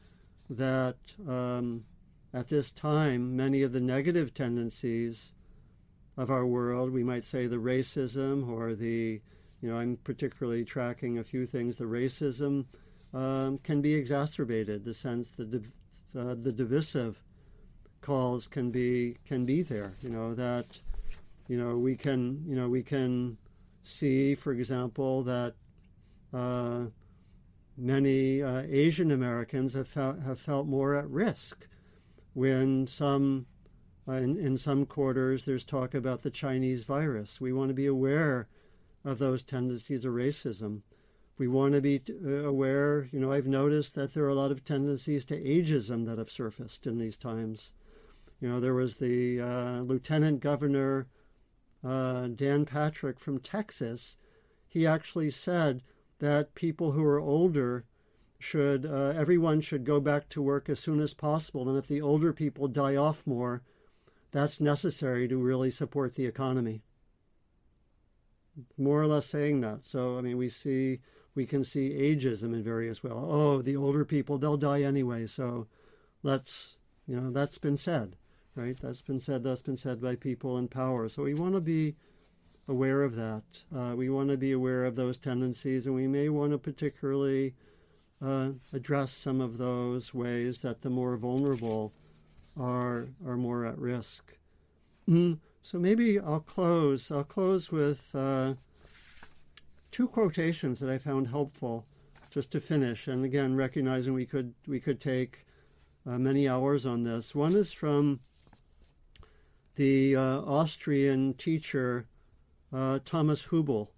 that 0.50 0.96
um, 1.28 1.84
at 2.32 2.48
this 2.48 2.72
time, 2.72 3.36
many 3.36 3.62
of 3.62 3.72
the 3.72 3.80
negative 3.80 4.34
tendencies 4.34 5.34
of 6.16 6.30
our 6.30 6.46
world, 6.46 6.90
we 6.90 7.04
might 7.04 7.24
say 7.24 7.46
the 7.46 7.56
racism 7.56 8.48
or 8.48 8.74
the 8.74 9.20
you 9.60 9.70
know, 9.70 9.78
I'm 9.78 9.96
particularly 10.04 10.64
tracking 10.64 11.18
a 11.18 11.24
few 11.24 11.46
things. 11.46 11.76
The 11.76 11.84
racism 11.84 12.66
um, 13.12 13.58
can 13.58 13.80
be 13.80 13.94
exacerbated. 13.94 14.84
The 14.84 14.94
sense 14.94 15.28
the 15.28 15.44
div- 15.44 15.72
uh, 16.16 16.34
the 16.40 16.52
divisive 16.52 17.22
calls 18.00 18.46
can 18.46 18.70
be 18.70 19.16
can 19.24 19.44
be 19.44 19.62
there. 19.62 19.92
You 20.02 20.10
know 20.10 20.34
that 20.34 20.66
you 21.48 21.56
know 21.56 21.78
we 21.78 21.96
can 21.96 22.44
you 22.46 22.56
know 22.56 22.68
we 22.68 22.82
can 22.82 23.38
see, 23.84 24.34
for 24.34 24.52
example, 24.52 25.22
that 25.22 25.54
uh, 26.32 26.86
many 27.76 28.42
uh, 28.42 28.62
Asian 28.68 29.10
Americans 29.10 29.74
have 29.74 29.88
felt, 29.88 30.20
have 30.22 30.40
felt 30.40 30.66
more 30.66 30.96
at 30.96 31.08
risk 31.08 31.66
when 32.32 32.86
some 32.86 33.46
uh, 34.08 34.12
in, 34.12 34.36
in 34.36 34.58
some 34.58 34.84
quarters 34.84 35.44
there's 35.44 35.64
talk 35.64 35.94
about 35.94 36.22
the 36.22 36.30
Chinese 36.30 36.84
virus. 36.84 37.40
We 37.40 37.52
want 37.52 37.68
to 37.68 37.74
be 37.74 37.86
aware 37.86 38.48
of 39.04 39.18
those 39.18 39.42
tendencies 39.42 40.04
of 40.04 40.12
racism. 40.12 40.82
We 41.36 41.48
want 41.48 41.74
to 41.74 41.80
be 41.80 42.00
uh, 42.08 42.46
aware, 42.46 43.08
you 43.12 43.20
know, 43.20 43.32
I've 43.32 43.46
noticed 43.46 43.94
that 43.96 44.14
there 44.14 44.24
are 44.24 44.28
a 44.28 44.34
lot 44.34 44.50
of 44.50 44.64
tendencies 44.64 45.24
to 45.26 45.42
ageism 45.42 46.06
that 46.06 46.18
have 46.18 46.30
surfaced 46.30 46.86
in 46.86 46.98
these 46.98 47.16
times. 47.16 47.72
You 48.40 48.48
know, 48.48 48.60
there 48.60 48.74
was 48.74 48.96
the 48.96 49.40
uh, 49.40 49.80
lieutenant 49.80 50.40
governor, 50.40 51.08
uh, 51.82 52.28
Dan 52.28 52.64
Patrick 52.64 53.18
from 53.18 53.40
Texas. 53.40 54.16
He 54.68 54.86
actually 54.86 55.30
said 55.30 55.82
that 56.20 56.54
people 56.54 56.92
who 56.92 57.04
are 57.04 57.20
older 57.20 57.84
should, 58.38 58.86
uh, 58.86 59.12
everyone 59.16 59.60
should 59.60 59.84
go 59.84 60.00
back 60.00 60.28
to 60.30 60.42
work 60.42 60.68
as 60.68 60.78
soon 60.78 61.00
as 61.00 61.14
possible. 61.14 61.68
And 61.68 61.78
if 61.78 61.88
the 61.88 62.00
older 62.00 62.32
people 62.32 62.68
die 62.68 62.96
off 62.96 63.26
more, 63.26 63.62
that's 64.30 64.60
necessary 64.60 65.26
to 65.28 65.36
really 65.36 65.70
support 65.70 66.14
the 66.14 66.26
economy. 66.26 66.82
More 68.78 69.00
or 69.02 69.06
less 69.06 69.26
saying 69.26 69.60
that. 69.62 69.84
So, 69.84 70.18
I 70.18 70.20
mean, 70.20 70.36
we 70.36 70.48
see, 70.48 71.00
we 71.34 71.46
can 71.46 71.64
see 71.64 71.90
ageism 71.90 72.54
in 72.54 72.62
various 72.62 73.02
ways. 73.02 73.14
Oh, 73.16 73.62
the 73.62 73.76
older 73.76 74.04
people, 74.04 74.38
they'll 74.38 74.56
die 74.56 74.82
anyway. 74.82 75.26
So 75.26 75.66
let's, 76.22 76.76
you 77.06 77.20
know, 77.20 77.30
that's 77.30 77.58
been 77.58 77.76
said, 77.76 78.16
right? 78.54 78.76
That's 78.80 79.02
been 79.02 79.20
said, 79.20 79.42
that's 79.42 79.62
been 79.62 79.76
said 79.76 80.00
by 80.00 80.16
people 80.16 80.56
in 80.58 80.68
power. 80.68 81.08
So 81.08 81.24
we 81.24 81.34
want 81.34 81.54
to 81.54 81.60
be 81.60 81.96
aware 82.68 83.02
of 83.02 83.14
that. 83.16 83.42
Uh, 83.74 83.94
we 83.96 84.08
want 84.08 84.30
to 84.30 84.36
be 84.36 84.52
aware 84.52 84.84
of 84.84 84.96
those 84.96 85.18
tendencies, 85.18 85.86
and 85.86 85.94
we 85.94 86.06
may 86.06 86.28
want 86.28 86.52
to 86.52 86.58
particularly 86.58 87.54
uh, 88.24 88.50
address 88.72 89.12
some 89.12 89.40
of 89.40 89.58
those 89.58 90.14
ways 90.14 90.60
that 90.60 90.82
the 90.82 90.90
more 90.90 91.16
vulnerable 91.16 91.92
are 92.58 93.08
are 93.26 93.36
more 93.36 93.66
at 93.66 93.78
risk. 93.78 94.36
Mm. 95.08 95.38
So 95.64 95.78
maybe 95.78 96.20
I'll 96.20 96.40
close. 96.40 97.10
I'll 97.10 97.24
close 97.24 97.72
with 97.72 98.14
uh, 98.14 98.52
two 99.90 100.06
quotations 100.08 100.78
that 100.80 100.90
I 100.90 100.98
found 100.98 101.28
helpful, 101.28 101.86
just 102.30 102.52
to 102.52 102.60
finish. 102.60 103.08
And 103.08 103.24
again, 103.24 103.56
recognizing 103.56 104.12
we 104.12 104.26
could 104.26 104.52
we 104.66 104.78
could 104.78 105.00
take 105.00 105.46
uh, 106.06 106.18
many 106.18 106.46
hours 106.46 106.84
on 106.84 107.04
this. 107.04 107.34
One 107.34 107.56
is 107.56 107.72
from 107.72 108.20
the 109.76 110.14
uh, 110.14 110.40
Austrian 110.42 111.32
teacher 111.32 112.08
uh, 112.70 112.98
Thomas 113.02 113.46
Hübl. 113.46 113.88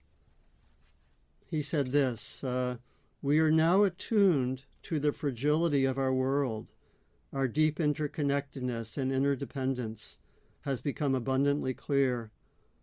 He 1.50 1.62
said 1.62 1.88
this 1.88 2.44
uh, 2.44 2.76
We 3.20 3.40
are 3.40 3.50
now 3.50 3.82
attuned 3.82 4.66
to 4.84 5.00
the 5.00 5.10
fragility 5.10 5.84
of 5.84 5.98
our 5.98 6.12
world. 6.12 6.70
Our 7.32 7.48
deep 7.48 7.78
interconnectedness 7.80 8.96
and 8.96 9.10
interdependence 9.10 10.20
has 10.66 10.80
become 10.80 11.14
abundantly 11.14 11.72
clear. 11.72 12.32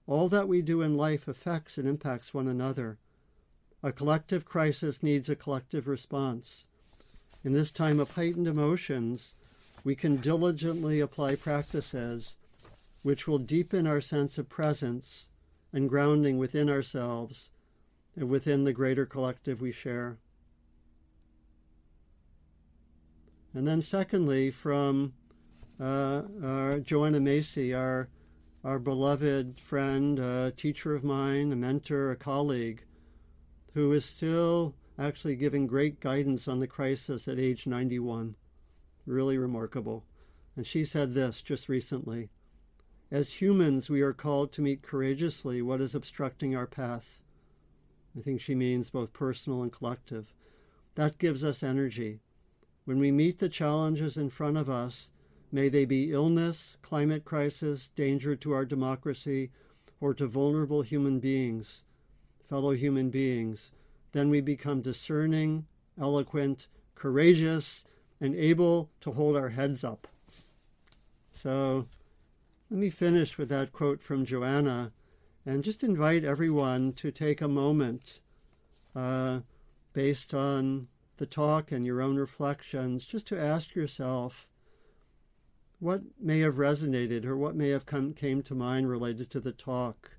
All 0.07 0.29
that 0.29 0.47
we 0.47 0.61
do 0.61 0.81
in 0.81 0.95
life 0.95 1.27
affects 1.27 1.77
and 1.77 1.87
impacts 1.87 2.33
one 2.33 2.47
another. 2.47 2.97
A 3.83 3.91
collective 3.91 4.45
crisis 4.45 5.03
needs 5.03 5.29
a 5.29 5.35
collective 5.35 5.85
response. 5.85 6.65
In 7.43 7.51
this 7.51 7.71
time 7.71 7.99
of 7.99 8.11
heightened 8.11 8.47
emotions, 8.47 9.35
we 9.83 9.95
can 9.95 10.15
diligently 10.15 11.01
apply 11.01 11.35
practices 11.35 12.35
which 13.01 13.27
will 13.27 13.37
deepen 13.37 13.85
our 13.85 13.99
sense 13.99 14.37
of 14.37 14.47
presence 14.47 15.27
and 15.73 15.89
grounding 15.89 16.37
within 16.37 16.69
ourselves 16.69 17.49
and 18.15 18.29
within 18.29 18.63
the 18.63 18.71
greater 18.71 19.05
collective 19.05 19.59
we 19.59 19.73
share. 19.73 20.19
And 23.53 23.67
then, 23.67 23.81
secondly, 23.81 24.51
from 24.51 25.13
Uh, 25.83 26.21
our 26.41 26.79
Joanna 26.79 27.19
Macy, 27.19 27.73
our 27.73 28.07
our 28.63 28.79
beloved 28.79 29.59
friend, 29.59 30.17
a 30.17 30.53
teacher 30.55 30.95
of 30.95 31.03
mine, 31.03 31.51
a 31.51 31.57
mentor, 31.57 32.09
a 32.09 32.15
colleague, 32.15 32.85
who 33.73 33.91
is 33.91 34.05
still 34.05 34.75
actually 34.97 35.35
giving 35.35 35.67
great 35.67 35.99
guidance 35.99 36.47
on 36.47 36.61
the 36.61 36.67
crisis 36.67 37.27
at 37.27 37.37
age 37.37 37.67
91. 37.67 38.35
Really 39.05 39.37
remarkable. 39.37 40.05
And 40.55 40.65
she 40.65 40.85
said 40.85 41.13
this 41.13 41.41
just 41.41 41.67
recently 41.67 42.29
As 43.11 43.41
humans, 43.41 43.89
we 43.89 44.01
are 44.03 44.13
called 44.13 44.53
to 44.53 44.61
meet 44.61 44.83
courageously 44.83 45.61
what 45.61 45.81
is 45.81 45.93
obstructing 45.93 46.55
our 46.55 46.67
path. 46.67 47.21
I 48.17 48.21
think 48.21 48.39
she 48.39 48.55
means 48.55 48.89
both 48.89 49.11
personal 49.11 49.61
and 49.61 49.71
collective. 49.73 50.33
That 50.95 51.17
gives 51.17 51.43
us 51.43 51.61
energy. 51.61 52.21
When 52.85 52.99
we 52.99 53.11
meet 53.11 53.39
the 53.39 53.49
challenges 53.49 54.15
in 54.15 54.29
front 54.29 54.55
of 54.55 54.69
us, 54.69 55.09
may 55.53 55.69
they 55.69 55.85
be 55.85 56.11
illness, 56.11 56.77
climate 56.81 57.23
crisis, 57.23 57.89
danger 57.95 58.35
to 58.35 58.51
our 58.51 58.65
democracy, 58.65 59.51
or 60.01 60.11
to 60.15 60.25
vulnerable 60.25 60.81
human 60.81 61.19
beings, 61.19 61.83
fellow 62.43 62.71
human 62.71 63.11
beings, 63.11 63.71
then 64.13 64.29
we 64.29 64.41
become 64.41 64.81
discerning, 64.81 65.65
eloquent, 66.01 66.67
courageous, 66.95 67.85
and 68.19 68.35
able 68.35 68.89
to 68.99 69.11
hold 69.11 69.37
our 69.37 69.49
heads 69.49 69.83
up. 69.83 70.07
So 71.31 71.85
let 72.71 72.79
me 72.79 72.89
finish 72.89 73.37
with 73.37 73.49
that 73.49 73.71
quote 73.71 74.01
from 74.01 74.25
Joanna 74.25 74.91
and 75.45 75.63
just 75.63 75.83
invite 75.83 76.23
everyone 76.23 76.93
to 76.93 77.11
take 77.11 77.41
a 77.41 77.47
moment 77.47 78.21
uh, 78.95 79.41
based 79.93 80.33
on 80.33 80.87
the 81.17 81.27
talk 81.27 81.71
and 81.71 81.85
your 81.85 82.01
own 82.01 82.15
reflections, 82.15 83.05
just 83.05 83.27
to 83.27 83.39
ask 83.39 83.75
yourself 83.75 84.47
what 85.83 86.01
may 86.17 86.39
have 86.39 86.55
resonated 86.55 87.25
or 87.25 87.35
what 87.35 87.57
may 87.57 87.67
have 87.67 87.85
come 87.85 88.13
came 88.13 88.41
to 88.41 88.55
mind 88.55 88.89
related 88.89 89.29
to 89.29 89.41
the 89.41 89.51
talk. 89.51 90.11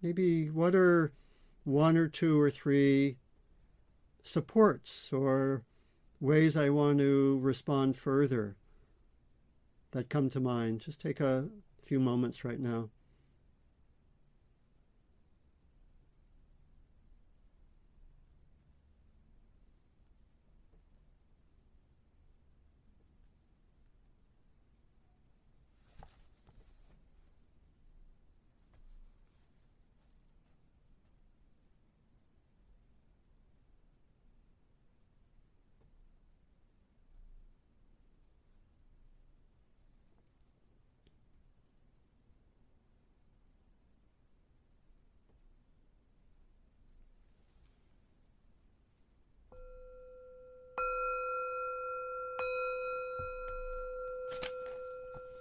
Maybe 0.00 0.48
what 0.48 0.74
are 0.74 1.12
one 1.64 1.98
or 1.98 2.08
two 2.08 2.40
or 2.40 2.50
three 2.50 3.18
supports 4.22 5.12
or 5.12 5.62
ways 6.20 6.56
I 6.56 6.70
want 6.70 7.00
to 7.00 7.38
respond 7.42 7.98
further 7.98 8.56
that 9.90 10.08
come 10.08 10.30
to 10.30 10.40
mind. 10.40 10.80
Just 10.80 11.02
take 11.02 11.20
a 11.20 11.44
few 11.84 12.00
moments 12.00 12.46
right 12.46 12.60
now. 12.60 12.88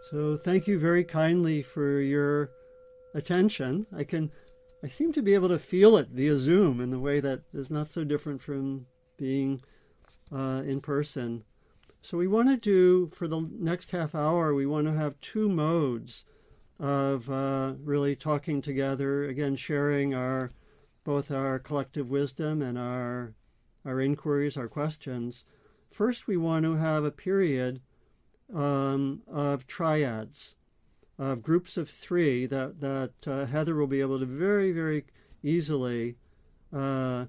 So 0.10 0.38
thank 0.38 0.67
you 0.67 0.80
very 0.80 1.04
kindly 1.04 1.62
for 1.62 2.00
your 2.00 2.52
attention. 3.13 3.86
I 3.93 4.06
can 4.06 4.32
I 4.82 4.88
seem 4.88 5.12
to 5.13 5.22
be 5.22 5.34
able 5.34 5.50
to 5.50 5.60
feel 5.60 5.98
it 5.98 6.08
via 6.10 6.38
Zoom 6.38 6.80
in 6.80 6.91
the 6.91 7.00
way 7.00 7.20
that 7.20 7.41
is 7.54 7.70
not 7.70 7.89
so 7.89 8.06
different 8.06 8.41
from 8.41 8.86
being 9.17 9.62
uh, 10.32 10.62
in 10.65 10.80
person. 10.80 11.43
So 12.02 12.17
we 12.17 12.28
want 12.28 12.48
to 12.48 12.56
do 12.56 13.10
for 13.10 13.28
the 13.28 13.50
next 13.60 13.91
half 13.91 14.15
hour. 14.15 14.54
We 14.54 14.65
want 14.65 14.88
to 14.88 14.93
have 14.93 15.20
two 15.20 15.50
modes 15.50 16.24
of 16.80 17.30
uh, 17.30 17.74
really 17.84 18.15
talking 18.15 18.62
together. 18.62 19.26
Again, 19.26 19.58
sharing 19.58 20.13
our 20.13 20.52
both 21.04 21.32
our 21.32 21.60
collective 21.60 22.10
wisdom 22.10 22.62
and 22.62 22.78
our 22.78 23.34
our 23.84 24.00
inquiries, 24.00 24.56
our 24.56 24.70
questions. 24.70 25.43
First, 25.91 26.28
we 26.28 26.38
want 26.38 26.63
to 26.63 26.76
have 26.76 27.04
a 27.04 27.12
period 27.12 27.82
um, 28.54 29.22
of 29.28 29.68
triads, 29.68 30.56
of 31.20 31.42
groups 31.42 31.78
of 31.78 31.90
three 31.90 32.46
that, 32.46 32.80
that 32.80 33.12
uh, 33.28 33.46
Heather 33.46 33.76
will 33.76 33.88
be 33.88 34.02
able 34.02 34.20
to 34.20 34.26
very, 34.26 34.72
very 34.72 35.06
easily 35.44 36.16
uh, 36.74 37.26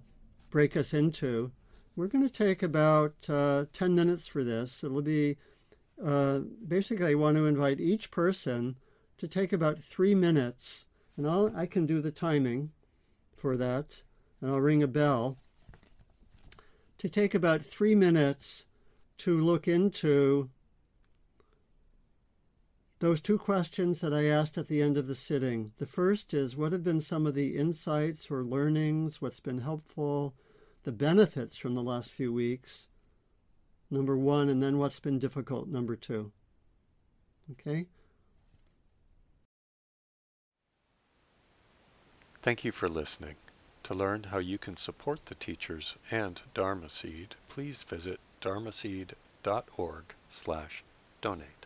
break 0.51 0.77
us 0.77 0.95
into. 0.95 1.53
We're 1.97 2.07
going 2.07 2.27
to 2.27 2.33
take 2.33 2.63
about 2.63 3.15
uh, 3.29 3.65
10 3.73 3.95
minutes 3.95 4.29
for 4.29 4.45
this. 4.45 4.85
It'll 4.85 5.03
be 5.03 5.37
uh, 6.05 6.41
basically, 6.67 7.07
I 7.07 7.15
want 7.15 7.37
to 7.37 7.47
invite 7.47 7.81
each 7.81 8.11
person 8.11 8.77
to 9.19 9.27
take 9.27 9.53
about 9.53 9.83
three 9.83 10.15
minutes, 10.15 10.87
and 11.17 11.27
I'll, 11.27 11.53
I 11.57 11.67
can 11.67 11.87
do 11.87 12.01
the 12.01 12.13
timing 12.13 12.71
for 13.35 13.57
that, 13.57 14.03
and 14.41 14.51
I'll 14.51 14.61
ring 14.61 14.83
a 14.83 14.87
bell. 14.87 15.39
To 16.99 17.09
take 17.09 17.35
about 17.35 17.65
three 17.65 17.95
minutes 17.95 18.67
to 19.19 19.41
look 19.41 19.67
into 19.67 20.51
those 23.01 23.21
two 23.21 23.39
questions 23.39 24.01
that 24.01 24.13
I 24.13 24.25
asked 24.25 24.59
at 24.59 24.67
the 24.67 24.83
end 24.83 24.97
of 24.97 25.07
the 25.07 25.15
sitting. 25.15 25.73
The 25.79 25.87
first 25.87 26.35
is 26.35 26.57
what 26.57 26.73
have 26.73 26.83
been 26.83 27.01
some 27.01 27.27
of 27.27 27.35
the 27.35 27.57
insights 27.57 28.31
or 28.31 28.43
learnings, 28.43 29.21
what's 29.23 29.41
been 29.41 29.61
helpful, 29.61 30.35
the 30.85 30.93
benefits 30.93 31.57
from 31.57 31.75
the 31.75 31.83
last 31.83 32.11
few 32.11 32.33
weeks, 32.33 32.89
number 33.91 34.17
one, 34.17 34.49
and 34.49 34.63
then 34.63 34.79
what's 34.79 35.01
been 35.01 35.19
difficult, 35.19 35.69
number 35.69 35.97
two. 35.97 36.33
Okay? 37.53 37.87
Thank 42.41 42.65
you 42.65 42.73
for 42.73 42.89
listening. 42.89 43.37
To 43.85 43.95
learn 43.95 44.25
how 44.25 44.39
you 44.39 44.59
can 44.59 44.77
support 44.77 45.27
the 45.27 45.35
teachers 45.35 45.97
and 46.11 46.41
Dharma 46.53 46.89
Seed, 46.89 47.37
please 47.49 47.85
visit 47.85 48.21
dharmaseed.org 48.41 50.05
slash 50.31 50.85
donate. 51.21 51.58